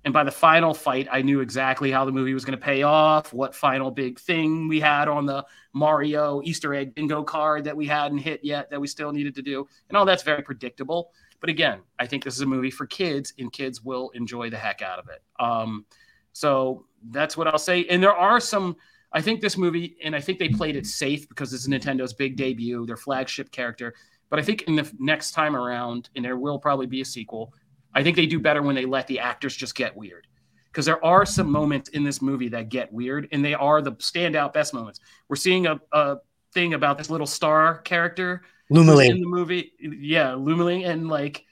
[0.03, 2.83] and by the final fight i knew exactly how the movie was going to pay
[2.83, 7.77] off what final big thing we had on the mario easter egg bingo card that
[7.77, 11.11] we hadn't hit yet that we still needed to do and all that's very predictable
[11.43, 14.55] but again, I think this is a movie for kids, and kids will enjoy the
[14.55, 15.21] heck out of it.
[15.41, 15.85] Um,
[16.31, 17.83] so that's what I'll say.
[17.89, 18.77] And there are some.
[19.11, 22.13] I think this movie, and I think they played it safe because this is Nintendo's
[22.13, 23.93] big debut, their flagship character.
[24.29, 27.53] But I think in the next time around, and there will probably be a sequel,
[27.93, 30.25] I think they do better when they let the actors just get weird.
[30.67, 33.91] Because there are some moments in this movie that get weird, and they are the
[33.97, 35.01] standout best moments.
[35.27, 36.19] We're seeing a, a
[36.53, 39.09] thing about this little star character Lumalee.
[39.09, 39.73] in the movie.
[39.79, 41.45] Yeah, Lumaling, and like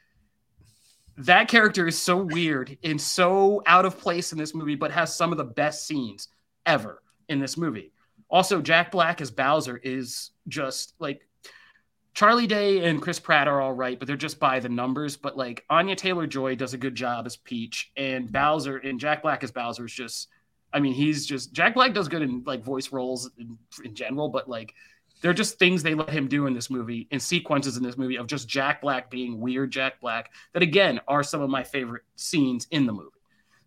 [1.17, 5.15] that character is so weird and so out of place in this movie, but has
[5.15, 6.29] some of the best scenes
[6.65, 7.91] ever in this movie.
[8.29, 11.27] Also, Jack Black as Bowser is just like
[12.13, 15.17] Charlie Day and Chris Pratt are all right, but they're just by the numbers.
[15.17, 19.21] But like Anya Taylor Joy does a good job as Peach, and Bowser and Jack
[19.21, 20.29] Black as Bowser is just,
[20.73, 24.29] I mean, he's just Jack Black does good in like voice roles in, in general,
[24.29, 24.73] but like
[25.21, 28.17] they're just things they let him do in this movie and sequences in this movie
[28.17, 32.03] of just Jack Black being weird Jack Black that again are some of my favorite
[32.15, 33.09] scenes in the movie.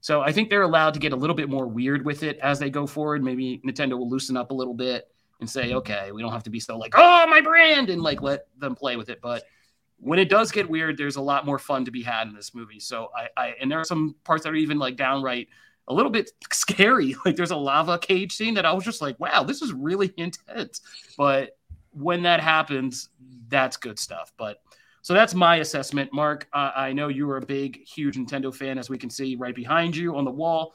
[0.00, 2.58] So I think they're allowed to get a little bit more weird with it as
[2.58, 3.22] they go forward.
[3.24, 5.08] Maybe Nintendo will loosen up a little bit
[5.40, 5.78] and say, mm-hmm.
[5.78, 8.74] okay, we don't have to be so like, oh, my brand, and like let them
[8.74, 9.20] play with it.
[9.22, 9.44] But
[9.98, 12.54] when it does get weird, there's a lot more fun to be had in this
[12.54, 12.80] movie.
[12.80, 15.48] So I, I and there are some parts that are even like downright
[15.88, 17.16] a little bit scary.
[17.24, 20.12] Like there's a lava cage scene that I was just like, wow, this is really
[20.16, 20.80] intense.
[21.16, 21.56] But
[21.92, 23.08] when that happens,
[23.48, 24.32] that's good stuff.
[24.36, 24.60] But
[25.02, 26.12] so that's my assessment.
[26.12, 29.36] Mark, uh, I know you are a big, huge Nintendo fan, as we can see
[29.36, 30.74] right behind you on the wall.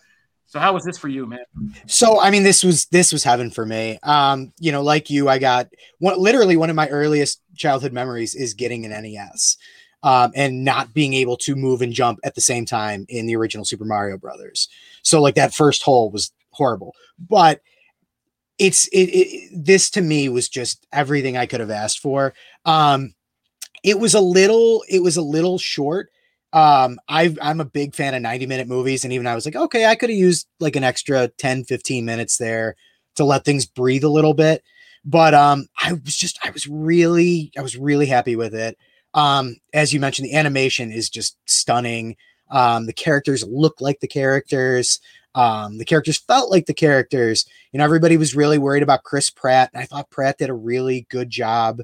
[0.50, 1.46] So how was this for you, man?
[1.86, 4.00] So I mean, this was this was heaven for me.
[4.02, 8.56] Um, you know, like you, I got literally one of my earliest childhood memories is
[8.56, 9.58] getting an NES.
[10.02, 13.36] Um, and not being able to move and jump at the same time in the
[13.36, 14.70] original Super Mario Brothers.
[15.02, 17.60] So like that first hole was horrible, but
[18.60, 22.34] it's it, it this to me was just everything I could have asked for.
[22.66, 23.14] Um,
[23.84, 26.10] it was a little it was a little short.
[26.52, 29.56] Um, I I'm a big fan of 90 minute movies, and even I was like,
[29.56, 32.76] okay, I could have used like an extra 10 15 minutes there
[33.16, 34.64] to let things breathe a little bit.
[35.06, 38.78] But um, I was just I was really I was really happy with it.
[39.14, 42.16] Um, as you mentioned, the animation is just stunning.
[42.52, 45.00] Um, the characters look like the characters.
[45.36, 47.46] Um, the characters felt like the characters.
[47.72, 50.54] You know, everybody was really worried about Chris Pratt, and I thought Pratt did a
[50.54, 51.82] really good job.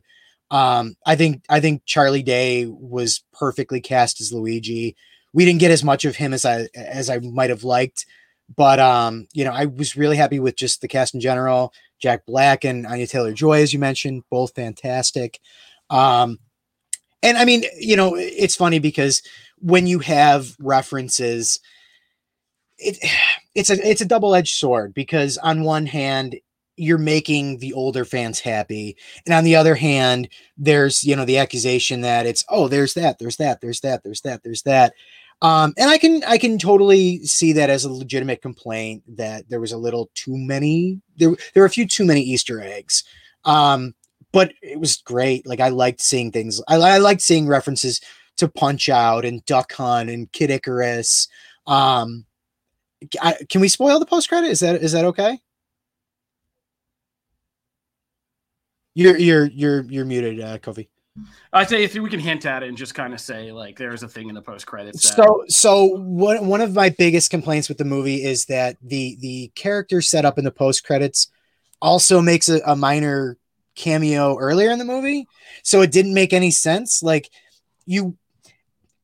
[0.52, 4.96] Um, I think I think Charlie Day was perfectly cast as Luigi.
[5.34, 8.06] We didn't get as much of him as I as I might have liked,
[8.56, 11.74] but um, you know, I was really happy with just the cast in general.
[12.00, 15.40] Jack Black and Anya Taylor Joy, as you mentioned, both fantastic.
[15.90, 16.40] Um,
[17.26, 19.22] and I mean, you know, it's funny because
[19.60, 21.60] when you have references,
[22.78, 22.98] it
[23.56, 26.36] it's a it's a double-edged sword because on one hand
[26.78, 31.38] you're making the older fans happy and on the other hand there's you know the
[31.38, 34.94] accusation that it's oh there's that there's that there's that there's that there's that.
[35.42, 39.62] Um and i can i can totally see that as a legitimate complaint that there
[39.62, 43.06] was a little too many there there were a few too many easter eggs.
[43.46, 43.95] Um
[44.36, 48.02] but it was great like i liked seeing things i, I liked seeing references
[48.38, 51.28] to punch out and duck hunt and kid icarus
[51.66, 52.26] um
[53.22, 54.50] I, can we spoil the post credit?
[54.50, 55.40] Is that is that okay?
[58.94, 60.88] You're you're you're you're muted, uh, Kofi.
[61.54, 64.04] I'd say if we can hint at it and just kind of say like there's
[64.04, 65.10] a thing in the post credits.
[65.16, 69.52] So so one one of my biggest complaints with the movie is that the the
[69.56, 71.30] character set up in the post credits
[71.82, 73.38] also makes a, a minor
[73.76, 75.28] cameo earlier in the movie,
[75.64, 77.04] so it didn't make any sense.
[77.04, 77.30] Like
[77.86, 78.18] you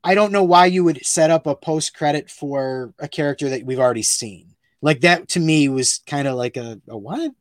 [0.03, 3.63] I don't know why you would set up a post credit for a character that
[3.63, 4.55] we've already seen.
[4.81, 7.31] Like that to me was kind of like a, a what?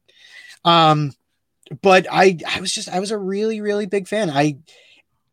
[0.64, 1.12] Um,
[1.82, 4.28] but I I was just I was a really really big fan.
[4.28, 4.58] I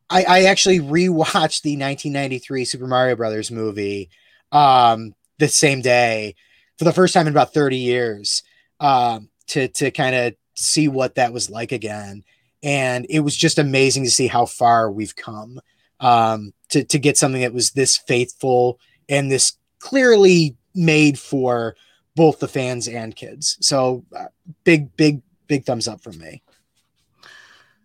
[0.09, 4.09] I, I actually rewatched the 1993 Super Mario Brothers movie
[4.53, 6.35] um, the same day
[6.77, 8.43] for the first time in about 30 years
[8.79, 12.24] um, to to kind of see what that was like again.
[12.64, 15.60] And it was just amazing to see how far we've come
[15.99, 21.76] um, to to get something that was this faithful and this clearly made for
[22.16, 23.58] both the fans and kids.
[23.62, 24.26] So uh,
[24.64, 26.41] big, big, big thumbs up from me.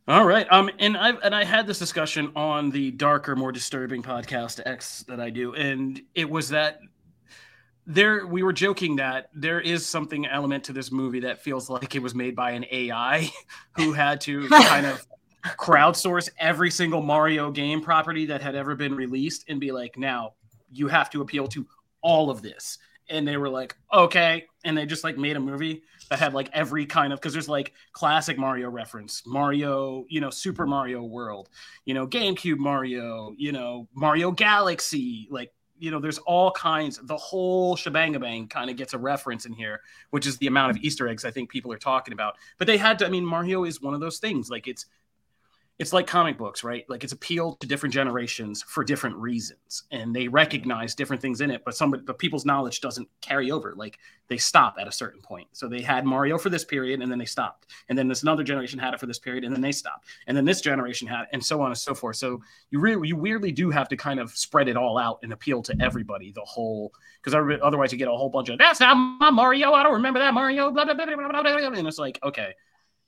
[0.09, 0.47] All right.
[0.51, 5.05] Um, and I and I had this discussion on the darker, more disturbing podcast X
[5.05, 6.81] that I do, and it was that
[7.87, 11.95] there we were joking that there is something element to this movie that feels like
[11.95, 13.31] it was made by an AI
[13.77, 15.05] who had to kind of
[15.45, 20.35] crowdsource every single Mario game property that had ever been released and be like, now
[20.71, 21.67] you have to appeal to
[22.01, 22.79] all of this.
[23.09, 24.47] And they were like, okay.
[24.65, 27.49] And they just like made a movie that had like every kind of because there's
[27.49, 31.49] like classic Mario reference, Mario, you know, Super Mario World,
[31.85, 35.53] you know, GameCube Mario, you know, Mario Galaxy, like
[35.83, 37.01] you know, there's all kinds.
[37.03, 39.81] The whole shebang kind of gets a reference in here,
[40.11, 42.37] which is the amount of Easter eggs I think people are talking about.
[42.57, 43.07] But they had to.
[43.07, 44.49] I mean, Mario is one of those things.
[44.49, 44.87] Like it's
[45.83, 46.89] it's like comic books, right?
[46.89, 51.51] Like it's appealed to different generations for different reasons, and they recognize different things in
[51.51, 51.65] it.
[51.65, 53.75] But some, but people's knowledge doesn't carry over.
[53.77, 55.49] Like they stop at a certain point.
[55.51, 58.45] So they had Mario for this period, and then they stopped, and then this another
[58.45, 61.23] generation had it for this period, and then they stopped, and then this generation had,
[61.23, 62.15] it, and so on and so forth.
[62.15, 65.33] So you really, you weirdly do have to kind of spread it all out and
[65.33, 68.95] appeal to everybody, the whole, because otherwise you get a whole bunch of that's not
[68.95, 69.73] my Mario.
[69.73, 70.71] I don't remember that Mario.
[70.71, 72.55] Blah, blah, blah, blah, blah, blah, and it's like okay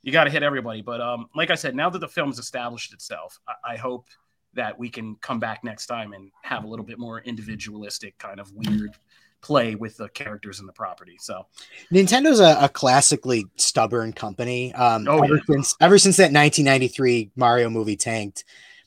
[0.05, 0.83] you got to hit everybody.
[0.83, 4.07] But um, like I said, now that the film's established itself, I, I, hope
[4.53, 8.39] that we can come back next time and have a little bit more individualistic kind
[8.39, 8.93] of weird
[9.41, 11.17] play with the characters and the property.
[11.19, 11.47] So
[11.93, 14.73] Nintendo's a, a classically stubborn company.
[14.75, 15.41] Um, oh, ever yeah.
[15.49, 18.45] since ever since that 1993 Mario movie tanked,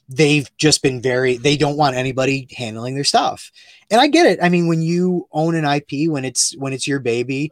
[0.07, 3.51] they've just been very they don't want anybody handling their stuff.
[3.89, 4.39] And I get it.
[4.41, 7.51] I mean, when you own an IP, when it's when it's your baby,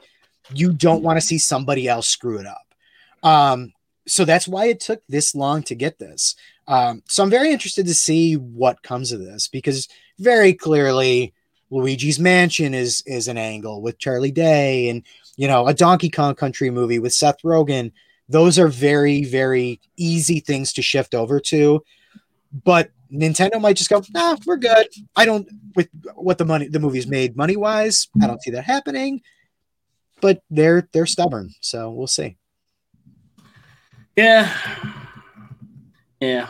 [0.53, 2.64] you don't want to see somebody else screw it up.
[3.25, 3.73] Um,
[4.07, 6.35] so that's why it took this long to get this.
[6.67, 11.33] Um, so I'm very interested to see what comes of this because very clearly
[11.71, 15.03] Luigi's Mansion is is an angle with Charlie Day and
[15.35, 17.91] you know a Donkey Kong Country movie with Seth Rogen.
[18.29, 21.83] Those are very very easy things to shift over to,
[22.63, 24.87] but Nintendo might just go, nah, we're good.
[25.15, 28.07] I don't with what the money the movie's made money wise.
[28.21, 29.21] I don't see that happening.
[30.21, 32.37] But they're they're stubborn, so we'll see.
[34.15, 34.57] Yeah.
[36.21, 36.49] Yeah.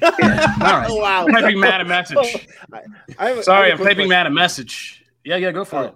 [0.02, 0.88] All right.
[0.90, 1.26] wow.
[1.26, 2.48] I'm typing Matt a message.
[2.72, 2.82] I,
[3.18, 5.04] I Sorry, I'm typing Matt a message.
[5.24, 5.94] Yeah, yeah, go for uh, it.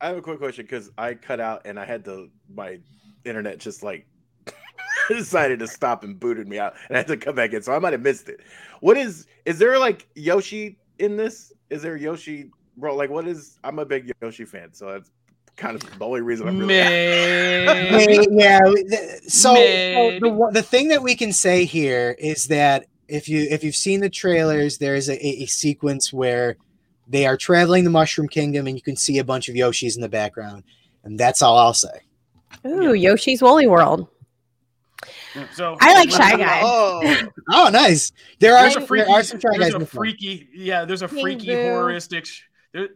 [0.00, 2.78] I have a quick question because I cut out and I had to my
[3.24, 4.06] internet just like
[5.08, 7.62] decided to stop and booted me out and I had to come back in.
[7.62, 8.40] So I might have missed it.
[8.80, 11.52] What is is there like Yoshi in this?
[11.70, 12.94] Is there Yoshi bro?
[12.94, 15.10] Like what is I'm a big Yoshi fan, so that's
[15.56, 16.74] kind of the only reason I'm really.
[18.30, 18.60] yeah.
[19.26, 23.64] So, so the the thing that we can say here is that if you if
[23.64, 26.56] you've seen the trailers, there is a, a sequence where
[27.08, 30.02] they are traveling the Mushroom Kingdom, and you can see a bunch of Yoshis in
[30.02, 30.64] the background,
[31.04, 32.00] and that's all I'll say.
[32.64, 34.08] Ooh, Yoshi's Woolly World.
[35.54, 36.60] So I like Shy Guy.
[36.64, 38.12] Oh, oh nice.
[38.38, 39.74] There are, freaky, there are some Shy Guys.
[39.74, 42.26] A freaky, yeah, there's a freaky, horroristic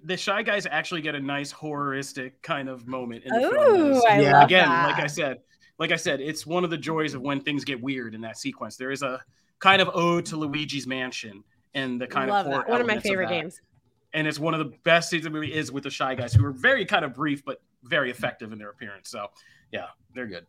[0.05, 4.03] the shy guys actually get a nice horroristic kind of moment in the Ooh, film.
[4.09, 4.45] I yeah.
[4.45, 4.87] Again, that.
[4.91, 5.39] like I said,
[5.79, 8.37] like I said, it's one of the joys of when things get weird in that
[8.39, 8.77] sequence.
[8.77, 9.21] There is a
[9.59, 12.99] kind of ode to Luigi's Mansion and the kind Love of horror one of my
[12.99, 13.61] favorite of games.
[14.13, 16.33] And it's one of the best scenes of the movie is with the shy guys
[16.33, 19.09] who are very kind of brief but very effective in their appearance.
[19.09, 19.29] So
[19.73, 20.47] yeah, they're good.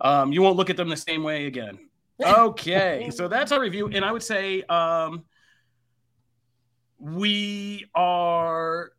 [0.00, 1.78] Um, you won't look at them the same way again.
[2.24, 5.24] Okay, so that's our review, and I would say um,
[6.98, 8.92] we are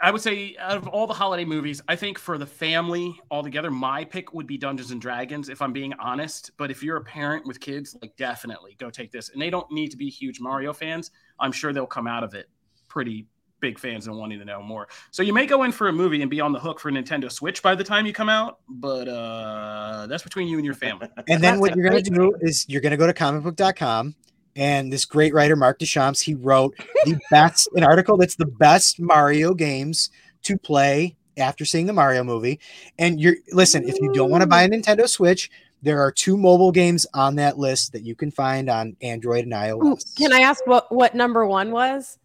[0.00, 3.70] I would say out of all the holiday movies, I think for the family altogether,
[3.70, 6.52] my pick would be Dungeons and Dragons, if I'm being honest.
[6.56, 9.30] But if you're a parent with kids, like definitely go take this.
[9.30, 11.10] And they don't need to be huge Mario fans.
[11.40, 12.48] I'm sure they'll come out of it
[12.86, 13.26] pretty
[13.60, 14.86] big fans and wanting to know more.
[15.10, 17.30] So you may go in for a movie and be on the hook for Nintendo
[17.30, 21.08] Switch by the time you come out, but uh that's between you and your family.
[21.28, 24.14] And then what you're gonna do is you're gonna go to comicbook.com
[24.56, 26.74] and this great writer Mark Deschamps he wrote
[27.04, 30.10] the best an article that's the best Mario games
[30.42, 32.60] to play after seeing the Mario movie.
[32.98, 35.50] And you're listen, if you don't want to buy a Nintendo Switch,
[35.82, 39.52] there are two mobile games on that list that you can find on Android and
[39.52, 40.16] iOS.
[40.16, 42.18] Can I ask what what number one was?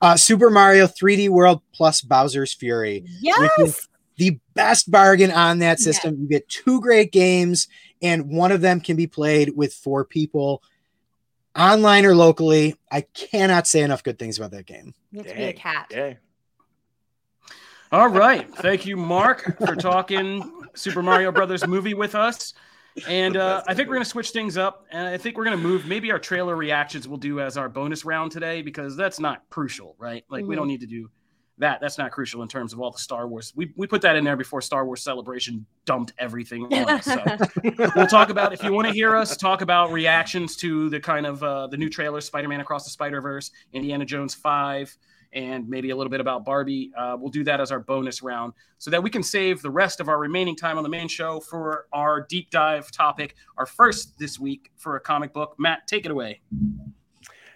[0.00, 3.04] Uh, Super Mario 3D World plus Bowser's Fury.
[3.20, 3.86] Yes.
[4.16, 6.16] the best bargain on that system.
[6.18, 7.68] You get two great games,
[8.00, 10.62] and one of them can be played with four people
[11.56, 12.76] online or locally.
[12.90, 14.94] I cannot say enough good things about that game.
[15.10, 15.86] You have to be a cat.
[15.90, 16.16] Dang.
[17.92, 18.52] All right.
[18.56, 22.52] Thank you, Mark, for talking Super Mario Brothers movie with us.
[23.08, 24.86] And uh, I think we're going to switch things up.
[24.90, 27.68] And I think we're going to move maybe our trailer reactions we'll do as our
[27.68, 30.24] bonus round today because that's not crucial, right?
[30.28, 30.48] Like, mm-hmm.
[30.48, 31.10] we don't need to do
[31.58, 33.52] that that's not crucial in terms of all the Star Wars.
[33.56, 37.04] We, we put that in there before Star Wars Celebration dumped everything on us.
[37.04, 37.22] So
[37.96, 41.24] we'll talk about if you want to hear us talk about reactions to the kind
[41.24, 44.94] of uh, the new trailer, Spider-Man Across the Spider-Verse, Indiana Jones Five,
[45.32, 46.92] and maybe a little bit about Barbie.
[46.96, 50.00] Uh, we'll do that as our bonus round so that we can save the rest
[50.00, 54.18] of our remaining time on the main show for our deep dive topic, our first
[54.18, 55.54] this week for a comic book.
[55.58, 56.40] Matt, take it away.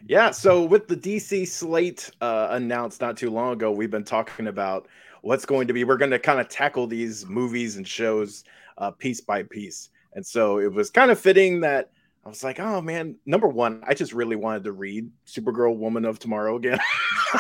[0.07, 4.47] Yeah, so with the DC slate uh, announced not too long ago, we've been talking
[4.47, 4.89] about
[5.23, 5.85] what's going to be.
[5.85, 8.45] We're going to kind of tackle these movies and shows
[8.79, 11.91] uh, piece by piece, and so it was kind of fitting that
[12.23, 16.05] I was like, oh man, number one, I just really wanted to read Supergirl Woman
[16.05, 16.79] of Tomorrow again.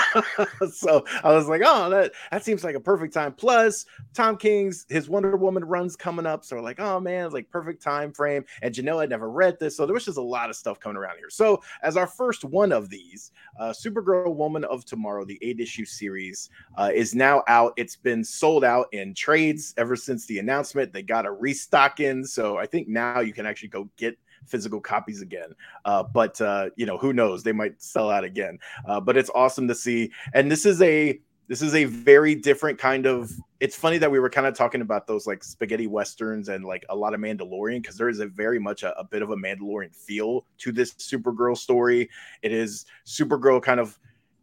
[0.72, 3.34] so I was like, oh, that that seems like a perfect time.
[3.34, 6.46] Plus, Tom King's his Wonder Woman runs coming up.
[6.46, 8.42] So we're like, oh man, it's like perfect time frame.
[8.62, 9.76] And Janelle had never read this.
[9.76, 11.28] So there was just a lot of stuff coming around here.
[11.28, 15.84] So as our first one of these, uh, Supergirl Woman of Tomorrow, the eight issue
[15.84, 17.74] series, uh, is now out.
[17.76, 20.94] It's been sold out in trades ever since the announcement.
[20.94, 22.24] They got a restock in.
[22.24, 24.16] So I think now you can actually go get
[24.46, 25.54] physical copies again.
[25.84, 27.42] Uh, but uh, you know, who knows?
[27.42, 28.58] They might sell out again.
[28.86, 30.10] Uh, but it's awesome to see.
[30.34, 33.32] And this is a this is a very different kind of.
[33.58, 36.86] It's funny that we were kind of talking about those like spaghetti westerns and like
[36.88, 39.36] a lot of Mandalorian because there is a very much a, a bit of a
[39.36, 42.08] Mandalorian feel to this Supergirl story.
[42.42, 43.98] It is Supergirl kind of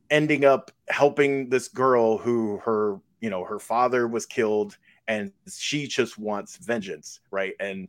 [0.09, 4.77] ending up helping this girl who her you know her father was killed
[5.07, 7.87] and she just wants vengeance right and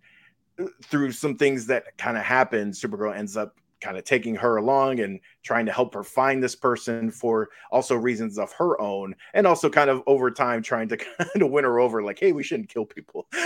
[0.84, 5.00] through some things that kind of happen, Supergirl ends up kind of taking her along
[5.00, 9.46] and trying to help her find this person for also reasons of her own and
[9.46, 12.42] also kind of over time trying to kind of win her over like hey we
[12.42, 13.26] shouldn't kill people.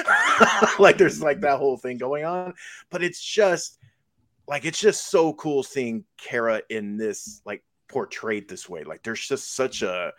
[0.78, 2.54] Like there's like that whole thing going on
[2.90, 3.78] but it's just
[4.48, 9.28] like it's just so cool seeing Kara in this like portrayed this way like there's
[9.28, 10.12] just such a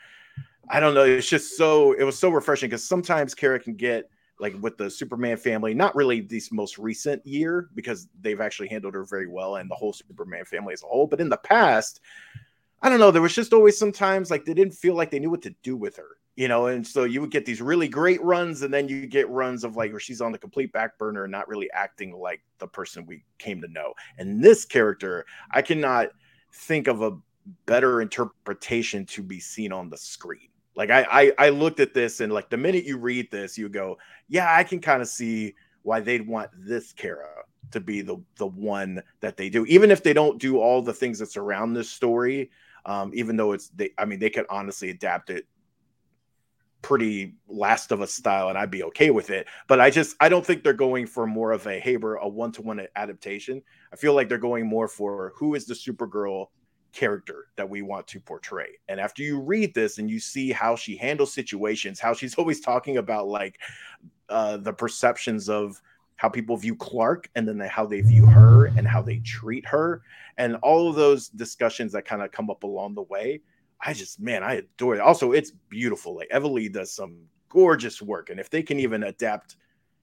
[0.69, 4.09] I don't know it's just so it was so refreshing because sometimes Kara can get
[4.43, 8.93] like with the Superman family, not really this most recent year because they've actually handled
[8.93, 11.07] her very well and the whole Superman family as a whole.
[11.07, 12.01] But in the past,
[12.81, 15.29] I don't know, there was just always sometimes like they didn't feel like they knew
[15.29, 18.21] what to do with her, you know, and so you would get these really great
[18.21, 21.23] runs, and then you get runs of like where she's on the complete back burner
[21.23, 23.93] and not really acting like the person we came to know.
[24.17, 26.09] And this character, I cannot
[26.51, 27.17] think of a
[27.65, 32.19] better interpretation to be seen on the screen like I, I I looked at this
[32.19, 33.97] and like the minute you read this, you go,
[34.27, 38.47] yeah, I can kind of see why they'd want this Kara to be the the
[38.47, 41.89] one that they do, even if they don't do all the things that surround this
[41.89, 42.51] story.
[42.85, 45.45] Um, even though it's they, I mean, they could honestly adapt it
[46.81, 49.47] pretty Last of Us style, and I'd be okay with it.
[49.67, 52.51] But I just I don't think they're going for more of a Haber a one
[52.53, 53.63] to one adaptation.
[53.91, 56.47] I feel like they're going more for who is the Supergirl
[56.93, 58.77] character that we want to portray.
[58.87, 62.61] And after you read this and you see how she handles situations, how she's always
[62.61, 63.59] talking about like
[64.29, 65.81] uh, the perceptions of
[66.15, 69.65] how people view Clark and then the, how they view her and how they treat
[69.65, 70.03] her,
[70.37, 73.41] and all of those discussions that kind of come up along the way.
[73.85, 75.01] I just, man, I adore it.
[75.01, 76.15] Also, it's beautiful.
[76.15, 77.17] Like Eva does some
[77.49, 78.29] gorgeous work.
[78.29, 79.57] And if they can even adapt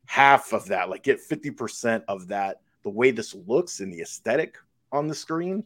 [0.05, 4.57] half of that, like get 50% of that, the way this looks in the aesthetic
[4.93, 5.65] on the screen,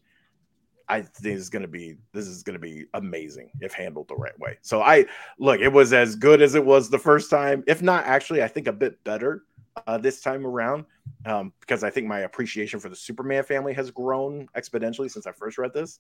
[0.89, 4.17] I think is going to be this is going to be amazing if handled the
[4.17, 4.59] right way.
[4.63, 5.07] So I
[5.39, 8.49] look, it was as good as it was the first time, if not actually, I
[8.49, 9.45] think a bit better
[9.87, 10.85] uh, this time around
[11.27, 15.33] um, because I think my appreciation for the Superman family has grown exponentially since I
[15.33, 15.99] first read this.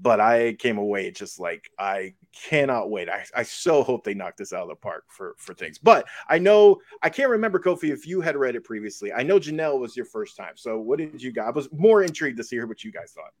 [0.00, 3.08] But I came away just like I cannot wait.
[3.08, 5.78] I, I so hope they knock this out of the park for for things.
[5.78, 9.12] But I know I can't remember Kofi if you had read it previously.
[9.12, 10.52] I know Janelle was your first time.
[10.56, 11.46] So what did you guys?
[11.48, 13.32] I was more intrigued to hear what you guys thought.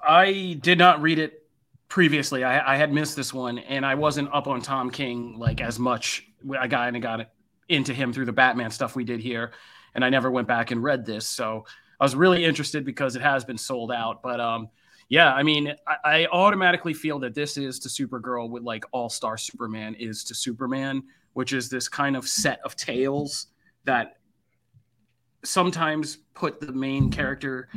[0.00, 1.46] I did not read it
[1.88, 2.44] previously.
[2.44, 5.78] I, I, had missed this one, and I wasn't up on Tom King like as
[5.78, 6.26] much.
[6.58, 7.30] I got and got
[7.68, 9.52] into him through the Batman stuff we did here,
[9.94, 11.26] and I never went back and read this.
[11.26, 11.64] So
[12.00, 14.22] I was really interested because it has been sold out.
[14.22, 14.68] But um,
[15.08, 19.08] yeah, I mean, I, I automatically feel that this is to Supergirl with like All
[19.08, 23.48] Star Superman is to Superman, which is this kind of set of tales
[23.84, 24.16] that
[25.44, 27.68] sometimes put the main character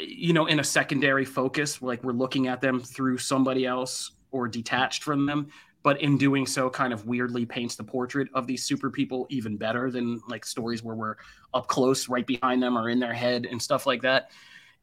[0.00, 4.48] you know, in a secondary focus, like we're looking at them through somebody else or
[4.48, 5.48] detached from them.
[5.82, 9.56] But in doing so, kind of weirdly paints the portrait of these super people even
[9.56, 11.16] better than like stories where we're
[11.54, 14.30] up close, right behind them, or in their head and stuff like that.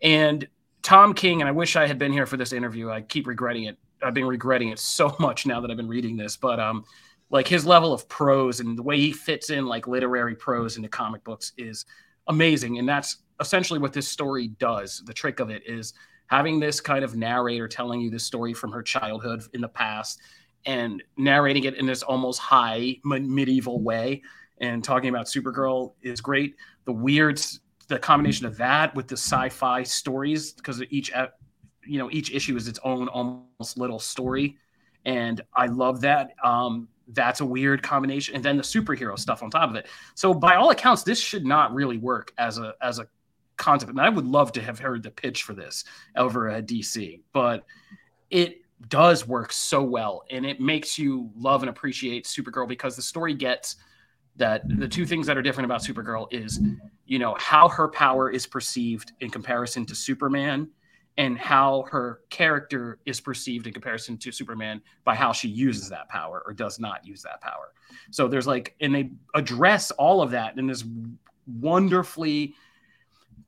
[0.01, 0.47] And
[0.81, 2.89] Tom King, and I wish I had been here for this interview.
[2.89, 3.77] I keep regretting it.
[4.01, 6.37] I've been regretting it so much now that I've been reading this.
[6.37, 6.85] But um,
[7.29, 10.89] like his level of prose and the way he fits in like literary prose into
[10.89, 11.85] comic books is
[12.27, 12.79] amazing.
[12.79, 15.03] And that's essentially what this story does.
[15.05, 15.93] The trick of it is
[16.27, 20.19] having this kind of narrator telling you this story from her childhood in the past
[20.65, 24.21] and narrating it in this almost high medieval way
[24.59, 26.55] and talking about Supergirl is great.
[26.85, 27.41] The weird,
[27.87, 31.11] the combination of that with the sci-fi stories because each,
[31.85, 34.57] you know, each issue is its own almost little story,
[35.05, 36.31] and I love that.
[36.43, 39.87] Um, that's a weird combination, and then the superhero stuff on top of it.
[40.15, 43.07] So by all accounts, this should not really work as a as a
[43.57, 43.91] concept.
[43.91, 45.83] And I would love to have heard the pitch for this
[46.15, 47.65] over at DC, but
[48.29, 53.01] it does work so well and it makes you love and appreciate Supergirl because the
[53.01, 53.77] story gets
[54.35, 56.59] that the two things that are different about Supergirl is,
[57.05, 60.69] you know, how her power is perceived in comparison to Superman
[61.17, 66.09] and how her character is perceived in comparison to Superman by how she uses that
[66.09, 67.71] power or does not use that power.
[68.11, 70.83] So there's like, and they address all of that in this
[71.47, 72.53] wonderfully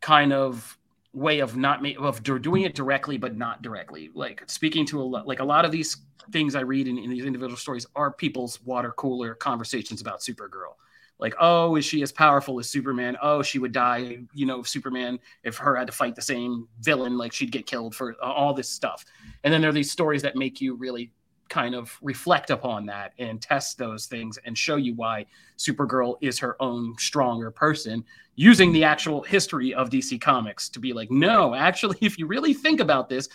[0.02, 0.78] kind of
[1.14, 4.10] way of not ma- of doing it directly but not directly.
[4.14, 5.98] Like speaking to a lot like a lot of these
[6.32, 10.76] things i read in, in these individual stories are people's water cooler conversations about supergirl.
[11.20, 13.18] Like oh is she as powerful as superman?
[13.22, 17.18] Oh she would die you know superman if her had to fight the same villain
[17.18, 19.04] like she'd get killed for uh, all this stuff.
[19.44, 21.12] And then there are these stories that make you really
[21.50, 25.26] kind of reflect upon that and test those things and show you why
[25.58, 28.04] supergirl is her own stronger person
[28.38, 32.54] using the actual history of dc comics to be like no actually if you really
[32.54, 33.28] think about this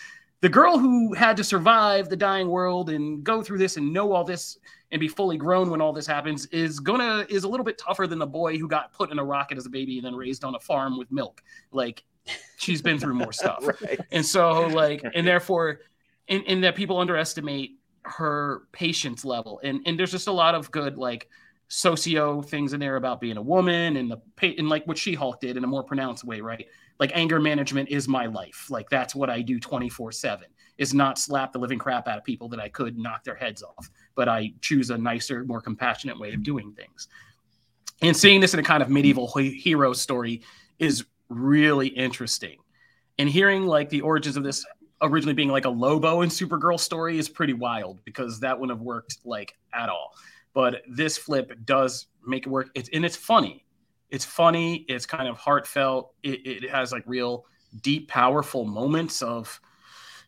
[0.43, 4.13] the girl who had to survive the dying world and go through this and know
[4.13, 4.59] all this
[4.91, 8.07] and be fully grown when all this happens is gonna is a little bit tougher
[8.07, 10.45] than the boy who got put in a rocket as a baby and then raised
[10.45, 11.43] on a farm with milk.
[11.71, 12.03] Like
[12.59, 13.65] she's been through more stuff.
[13.83, 14.01] right.
[14.11, 15.81] And so like and therefore
[16.29, 19.61] in, in that people underestimate her patience level.
[19.63, 21.29] And and there's just a lot of good like
[21.75, 24.21] socio things in there about being a woman and the
[24.59, 26.67] and like what She Hulk did in a more pronounced way, right?
[27.01, 28.67] Like anger management is my life.
[28.69, 32.25] Like that's what I do 24 seven is not slap the living crap out of
[32.25, 36.21] people that I could knock their heads off, but I choose a nicer, more compassionate
[36.21, 37.09] way of doing things.
[38.03, 40.43] And seeing this in a kind of medieval hero story
[40.79, 42.59] is really interesting.
[43.19, 44.67] And hearing like the origins of this
[45.01, 48.85] originally being like a Lobo and Supergirl story is pretty wild because that wouldn't have
[48.85, 50.15] worked like at all.
[50.55, 52.71] But this flip does make it work.
[52.75, 53.65] It's and it's funny.
[54.11, 54.85] It's funny.
[54.89, 56.15] It's kind of heartfelt.
[56.23, 57.47] It, it has like real
[57.81, 59.61] deep, powerful moments of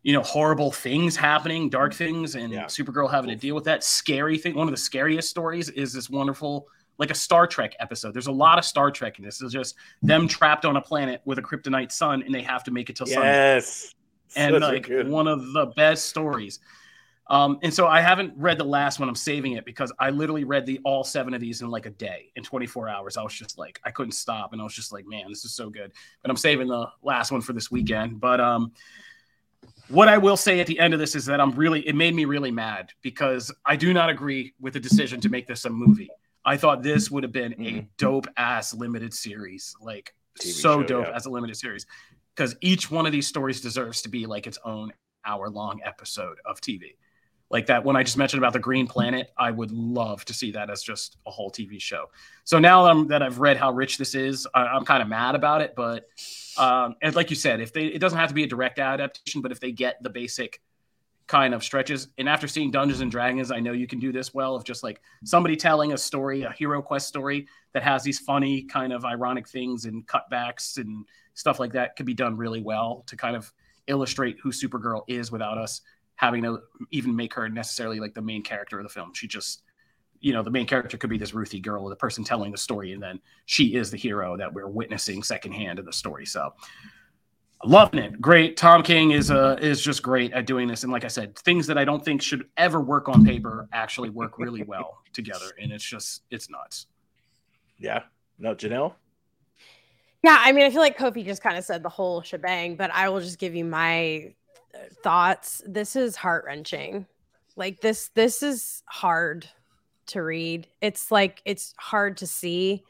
[0.04, 2.66] you know, horrible things happening, dark things, and yeah.
[2.66, 3.82] Supergirl having to deal with that.
[3.82, 4.54] Scary thing.
[4.54, 6.68] One of the scariest stories is this wonderful,
[6.98, 8.12] like a Star Trek episode.
[8.12, 9.40] There's a lot of Star Trek in this.
[9.40, 12.70] It's just them trapped on a planet with a kryptonite sun, and they have to
[12.70, 13.94] make it till yes.
[14.36, 16.60] And like one of the best stories.
[17.28, 19.08] Um, and so I haven't read the last one.
[19.08, 21.90] I'm saving it because I literally read the all seven of these in like a
[21.90, 23.16] day, in 24 hours.
[23.16, 25.54] I was just like, I couldn't stop, and I was just like, man, this is
[25.54, 25.92] so good.
[26.22, 28.20] But I'm saving the last one for this weekend.
[28.20, 28.72] But um,
[29.88, 32.14] what I will say at the end of this is that I'm really, it made
[32.14, 35.70] me really mad because I do not agree with the decision to make this a
[35.70, 36.10] movie.
[36.44, 37.86] I thought this would have been a mm-hmm.
[37.96, 41.16] dope ass limited series, like TV so show, dope yeah.
[41.16, 41.86] as a limited series,
[42.34, 44.92] because each one of these stories deserves to be like its own
[45.24, 46.96] hour long episode of TV.
[47.54, 50.50] Like that one I just mentioned about the Green Planet, I would love to see
[50.50, 52.10] that as just a whole TV show.
[52.42, 55.62] So now that I've read how rich this is, I, am kind of mad about
[55.62, 56.08] it, but
[56.58, 59.40] um, and like you said, if they, it doesn't have to be a direct adaptation,
[59.40, 60.60] but if they get the basic
[61.28, 64.34] kind of stretches, and after seeing Dungeons and Dragons, I know you can do this
[64.34, 68.18] well of just like somebody telling a story, a hero quest story that has these
[68.18, 72.60] funny kind of ironic things and cutbacks and stuff like that could be done really
[72.60, 73.52] well to kind of
[73.86, 75.82] illustrate who Supergirl is without us
[76.16, 76.60] having to
[76.90, 79.12] even make her necessarily like the main character of the film.
[79.14, 79.62] She just
[80.20, 82.92] you know the main character could be this Ruthye girl, the person telling the story,
[82.92, 86.24] and then she is the hero that we're witnessing secondhand in the story.
[86.24, 86.54] So
[87.64, 88.56] loving it, great.
[88.56, 91.66] Tom King is uh is just great at doing this, and like I said, things
[91.66, 95.72] that I don't think should ever work on paper actually work really well together, and
[95.72, 96.86] it's just it's nuts.
[97.78, 98.04] Yeah.
[98.38, 98.94] No, Janelle.
[100.22, 102.90] Yeah, I mean, I feel like Kofi just kind of said the whole shebang, but
[102.90, 104.34] I will just give you my
[105.02, 105.62] thoughts.
[105.66, 107.06] This is heart wrenching.
[107.56, 109.48] Like this, this is hard
[110.06, 110.66] to read.
[110.80, 112.84] It's like it's hard to see.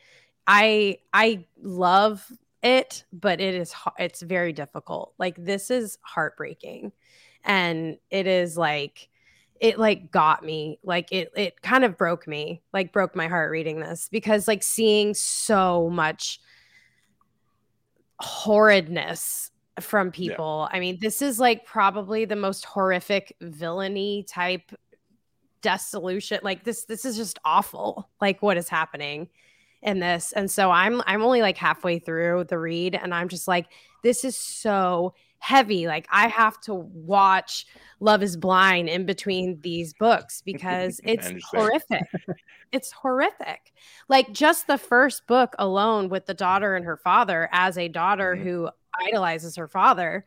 [0.46, 2.26] I I love
[2.62, 5.14] it, but it is it's very difficult.
[5.18, 6.92] Like this is heartbreaking.
[7.44, 9.08] And it is like
[9.60, 10.78] it like got me.
[10.82, 12.62] Like it it kind of broke me.
[12.72, 16.40] Like broke my heart reading this because like seeing so much
[18.18, 19.50] horridness
[19.80, 20.68] from people.
[20.70, 20.76] Yeah.
[20.76, 24.72] I mean, this is like probably the most horrific villainy type
[25.64, 29.30] dissolution like this this is just awful like what is happening
[29.80, 33.48] in this and so i'm i'm only like halfway through the read and i'm just
[33.48, 33.68] like
[34.02, 35.14] this is so
[35.44, 37.66] heavy like i have to watch
[38.00, 42.02] love is blind in between these books because it's horrific
[42.72, 43.72] it's horrific
[44.08, 48.34] like just the first book alone with the daughter and her father as a daughter
[48.34, 48.44] mm-hmm.
[48.44, 48.70] who
[49.06, 50.24] idolizes her father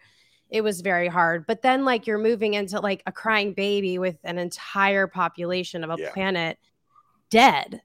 [0.50, 1.46] it was very hard.
[1.46, 5.90] But then like you're moving into like a crying baby with an entire population of
[5.90, 6.12] a yeah.
[6.12, 6.58] planet
[7.30, 7.82] dead.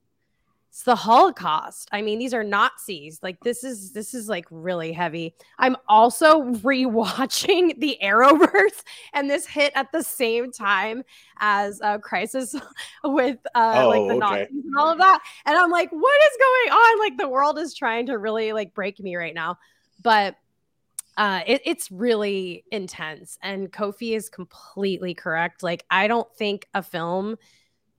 [0.72, 1.90] It's the Holocaust.
[1.92, 3.20] I mean, these are Nazis.
[3.22, 5.34] Like this is this is like really heavy.
[5.58, 11.02] I'm also rewatching the Arrowverse, and this hit at the same time
[11.40, 12.54] as uh, Crisis
[13.04, 14.40] with uh, Oh, like the okay.
[14.40, 15.18] Nazis and all of that.
[15.44, 16.98] And I'm like, what is going on?
[17.00, 19.58] Like the world is trying to really like break me right now.
[20.00, 20.36] But
[21.18, 25.62] uh, it, it's really intense, and Kofi is completely correct.
[25.62, 27.36] Like I don't think a film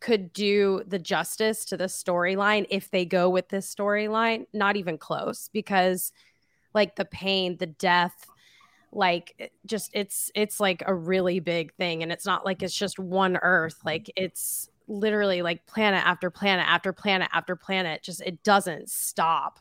[0.03, 4.97] could do the justice to the storyline if they go with this storyline not even
[4.97, 6.11] close because
[6.73, 8.27] like the pain the death
[8.91, 12.99] like just it's it's like a really big thing and it's not like it's just
[12.99, 18.43] one earth like it's literally like planet after planet after planet after planet just it
[18.43, 19.59] doesn't stop.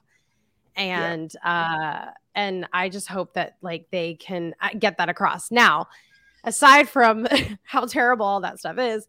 [0.75, 5.51] And uh and i just hope that like they can uh, get that across.
[5.51, 5.89] Now
[6.45, 7.29] aside from
[7.63, 9.07] how terrible all that stuff is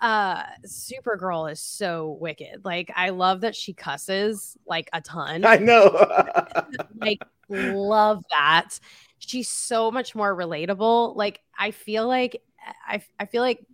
[0.00, 2.64] uh supergirl is so wicked.
[2.64, 5.44] Like i love that she cusses like a ton.
[5.44, 6.06] I know.
[7.00, 8.78] like love that.
[9.18, 11.16] She's so much more relatable.
[11.16, 12.42] Like i feel like
[12.86, 13.66] i, I feel like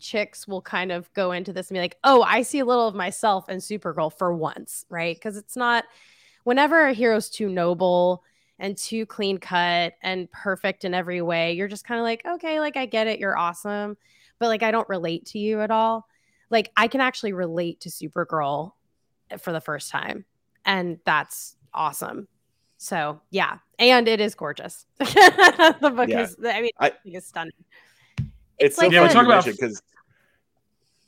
[0.00, 2.86] chicks will kind of go into this and be like oh i see a little
[2.86, 5.16] of myself in supergirl for once right?
[5.16, 5.84] Because it's not
[6.44, 8.22] whenever a hero's too noble
[8.58, 12.60] and too clean cut and perfect in every way you're just kind of like okay
[12.60, 13.18] like i get it.
[13.18, 13.96] You're awesome
[14.38, 16.06] but like i don't relate to you at all
[16.50, 18.72] like i can actually relate to supergirl
[19.38, 20.24] for the first time
[20.64, 22.28] and that's awesome
[22.76, 24.84] so yeah, and it is gorgeous.
[24.98, 26.20] the book Yeah.
[26.22, 27.52] is, I mean, I- I think it's stunning.
[28.58, 29.82] it's so like Yeah, we funny talk about- mention because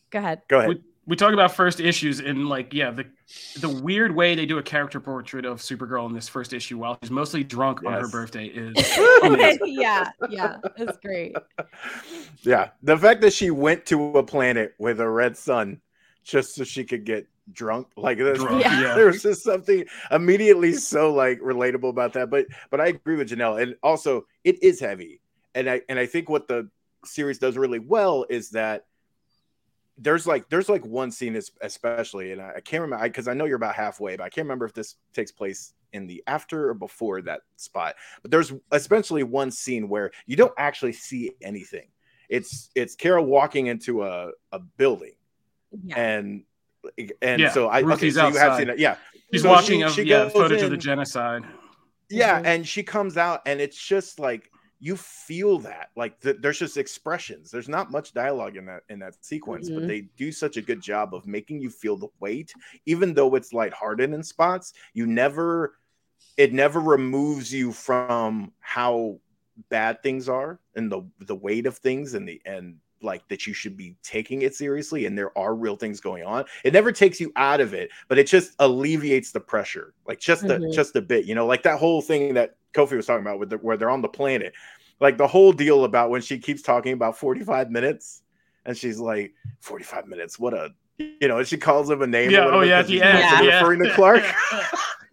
[0.09, 0.41] Go ahead.
[0.49, 0.68] go ahead.
[0.70, 3.07] we, we talk about first issues and like yeah the
[3.61, 6.98] the weird way they do a character portrait of supergirl in this first issue while
[7.02, 8.74] she's mostly drunk on her birthday is
[9.64, 11.36] yeah, yeah, it's great.
[12.42, 15.80] Yeah, the fact that she went to a planet with a red sun
[16.24, 18.80] just so she could get drunk, like there's, Drunk, Yeah.
[18.82, 18.94] yeah.
[18.94, 22.30] there's just something immediately so like relatable about that.
[22.30, 25.20] But but I agree with Janelle, and also it is heavy,
[25.54, 26.68] and I and I think what the
[27.04, 28.86] series does really well is that
[29.99, 33.34] there's like there's like one scene es- especially, and I, I can't remember because I,
[33.34, 36.68] know you're about halfway, but I can't remember if this takes place in the after
[36.70, 37.94] or before that spot.
[38.22, 41.88] But there's especially one scene where you don't actually see anything.
[42.28, 45.14] It's it's Kara walking into a, a building
[45.84, 45.94] Yeah.
[45.99, 46.42] and
[47.22, 48.59] and Yeah, so I okay, so you have outside.
[48.59, 48.78] seen it.
[48.78, 48.97] Yeah.
[49.32, 51.42] she's So watching she- of she yeah goes footage of the genocide
[52.11, 52.47] Yeah, Mhm.
[52.47, 56.77] and she comes out and it's just like you feel that like th- there's just
[56.77, 59.87] expressions there's not much dialogue in that in that sequence but Mhm.
[59.87, 62.55] they do such a good job of making you feel the weight
[62.85, 65.77] even though it's lighthearted in spots you never
[66.37, 69.20] it never removes you from how
[69.70, 73.53] bad things are and the the weight of things and the and like that you
[73.53, 77.20] should be taking it seriously and there are real things going on it never takes
[77.20, 80.70] you out of it but it just alleviates the pressure like just a Mhm.
[80.70, 83.51] just a bit you know like that whole thing that kofi was talking about with
[83.51, 84.53] the, where they're on the planet
[85.01, 88.22] like the whole deal about when she keeps talking about 45 minutes
[88.64, 92.29] and she's like 45 minutes what a you know and she calls him a name
[92.31, 93.43] or yeah oh whatever yeah at 'cause the she's end Yeah.
[93.43, 93.59] yeah.
[93.61, 94.22] referring to clark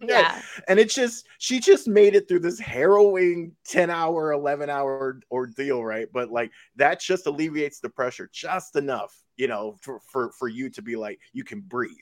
[0.00, 0.40] yeah.
[0.68, 5.82] and it's just she just made it through this harrowing 10 hour 11 hour ordeal
[5.84, 10.48] right but like that just alleviates the pressure just enough you know for for, for
[10.48, 11.92] you to be like you can breathe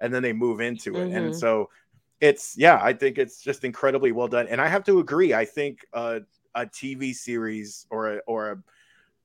[0.00, 1.38] and then they move into it and Mhm.
[1.38, 1.68] so
[2.22, 4.46] it's yeah i think it's just incredibly well done.
[4.46, 6.20] And i have to agree i think uh,
[6.54, 8.58] a tv series or a or a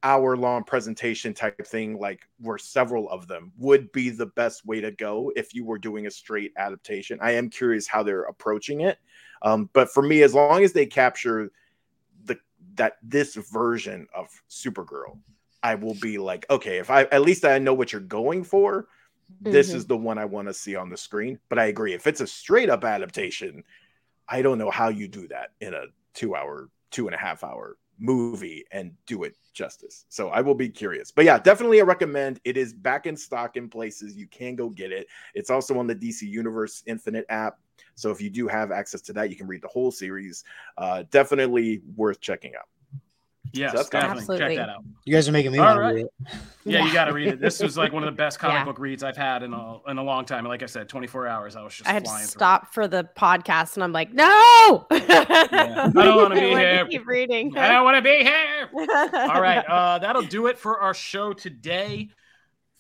[0.04, 4.82] hour long presentation type thing like where several of them would be the best way
[4.82, 7.18] to go if you were doing a straight adaptation.
[7.20, 9.00] I am curious how they're approaching it.
[9.42, 11.52] Um, but for me as long as they capture
[12.26, 12.38] the
[12.76, 15.20] that this version of supergirl
[15.64, 18.88] i will be like okay if i at least i know what you're going for
[19.42, 19.76] this Mhm.
[19.76, 22.22] is the one i want to see on the screen but i agree if it's
[22.22, 23.64] a straight up adaptation
[24.28, 27.44] i don't know how you do that in a two hour two and a half
[27.44, 30.06] hour movie and do it justice.
[30.10, 31.10] So I will be curious.
[31.12, 32.40] But yeah, definitely I recommend.
[32.44, 34.16] It is back in stock in places.
[34.16, 35.08] You can go get it.
[35.34, 37.58] It's also on the DC Universe Infinite app.
[37.96, 40.44] So if you do have access to that, you can read the whole series.
[40.78, 42.68] Uh, definitely worth checking out.
[43.54, 44.56] Yes So that's kind of- definitely Absolutely.
[44.58, 45.90] check that out You guys are making me All want right.
[45.90, 46.12] to read it.
[46.66, 46.86] yeah, Yeah.
[46.86, 48.66] you got to read it this was like one of the best comic Yeah.
[48.66, 51.28] book reads i've had in a in a long time and like i said 24
[51.28, 52.30] hours i was just I had to flying through.
[52.40, 54.26] stop for the podcast, and I'm like, no,
[54.92, 56.86] I don't wanna be here.
[56.90, 57.58] Keep reading.
[57.58, 61.34] i don't want to be here All right, uh, that'll do it for our show
[61.34, 62.10] today.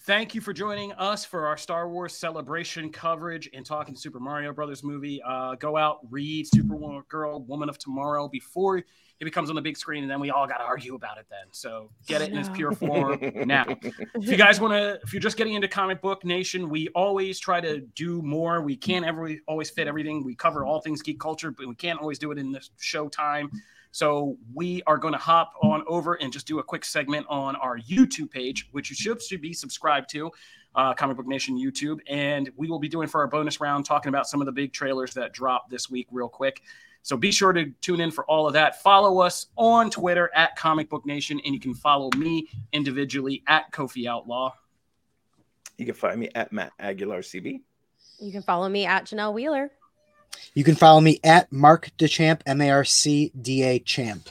[0.01, 4.53] Thank you for joining us for our Star Wars celebration coverage and talking Super Mario
[4.53, 5.21] Brothers movie.
[5.21, 8.83] Uh, go out, read Supergirl, Woman of Tomorrow before
[9.19, 11.25] it becomes on the big screen, and then we all got to argue about it.
[11.29, 13.65] Then, so get it in its pure form now.
[13.81, 17.59] If you guys want to, if you're just getting into ComicBook Nation, we always try
[17.59, 18.61] to do more.
[18.61, 20.23] We can't ever always fit everything.
[20.23, 23.09] We cover all things geek culture, but we can't always do it in the show
[23.09, 23.49] time.
[23.91, 27.55] So we are going to hop on over and just do a quick segment on
[27.55, 30.29] our YouTube page, which you should, should be subscribed to,
[30.75, 31.99] uh, ComicBook Nation YouTube.
[32.07, 34.73] And we will be doing for our bonus round talking about some of the big
[34.73, 36.61] trailers that dropped this week, real quick.
[37.07, 38.83] So be sure to tune in for all of that.
[38.83, 44.07] Follow us on Twitter at ComicBook Nation, and you can follow me individually at Kofi
[44.07, 44.51] Outlaw.
[45.77, 47.61] You can find me at Matt Aguilar CB.
[48.19, 49.71] You can follow me at Janelle Wheeler.
[50.53, 54.27] You can follow me at Mark Dechamp, M A R C D A Champ.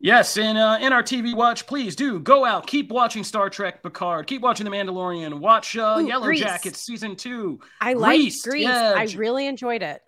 [0.00, 3.82] Yes, and uh, in our TV watch, please do go out, keep watching Star Trek
[3.82, 6.40] Picard, keep watching The Mandalorian, watch uh, Ooh, Yellow Grease.
[6.40, 8.64] Jackets season two, I like Grease, Grease.
[8.64, 10.00] yeah, I J- really enjoyed it.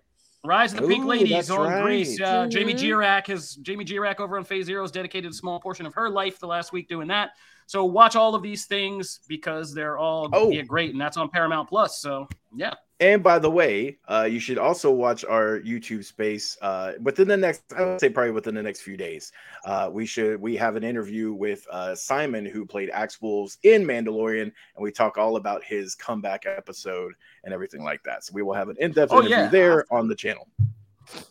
[0.47, 1.83] Rise of the Pink Ooh, Ladies on right.
[1.83, 2.19] Grease.
[2.19, 2.79] Uh, Jamie Mhm.
[2.79, 6.09] Jirak has Jamie Jirak over on Phase Zero has dedicated a small portion of her
[6.09, 7.31] life the last week doing that.
[7.67, 10.49] So watch all of these things because they're all Oh.
[10.49, 11.99] yeah, great, and that's on Paramount Plus.
[12.01, 16.93] So yeah, And by the way, uh, you should also watch our YouTube space uh,
[17.01, 17.61] within the next.
[17.75, 19.31] I would say probably within the next few days.
[19.65, 23.83] Uh, we should we have an interview with uh, Simon who played Axe Woves in
[23.83, 27.13] Mandalorian, and we talk all about his comeback episode
[27.43, 28.23] and everything like that.
[28.23, 29.47] So we will have an in-depth Oh, interview yeah.
[29.49, 30.47] there on the channel.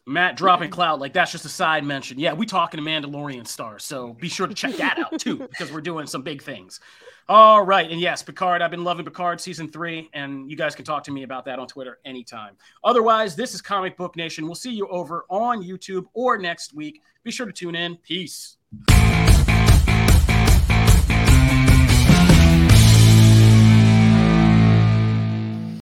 [0.07, 2.19] Matt dropping cloud like that's just a side mention.
[2.19, 5.73] Yeah, we talking to Mandalorian stars, so be sure to check that out too because
[5.73, 6.81] we're doing some big things.
[7.29, 8.63] All right, and yes, Picard.
[8.63, 11.59] I've been loving Picard season three, and you guys can talk to me about that
[11.59, 12.57] on Twitter anytime.
[12.85, 14.47] Otherwise, this is ComicBook Nation.
[14.47, 17.03] We'll see you over on YouTube or next week.
[17.25, 17.97] Be sure to tune in.
[17.97, 18.59] Peace.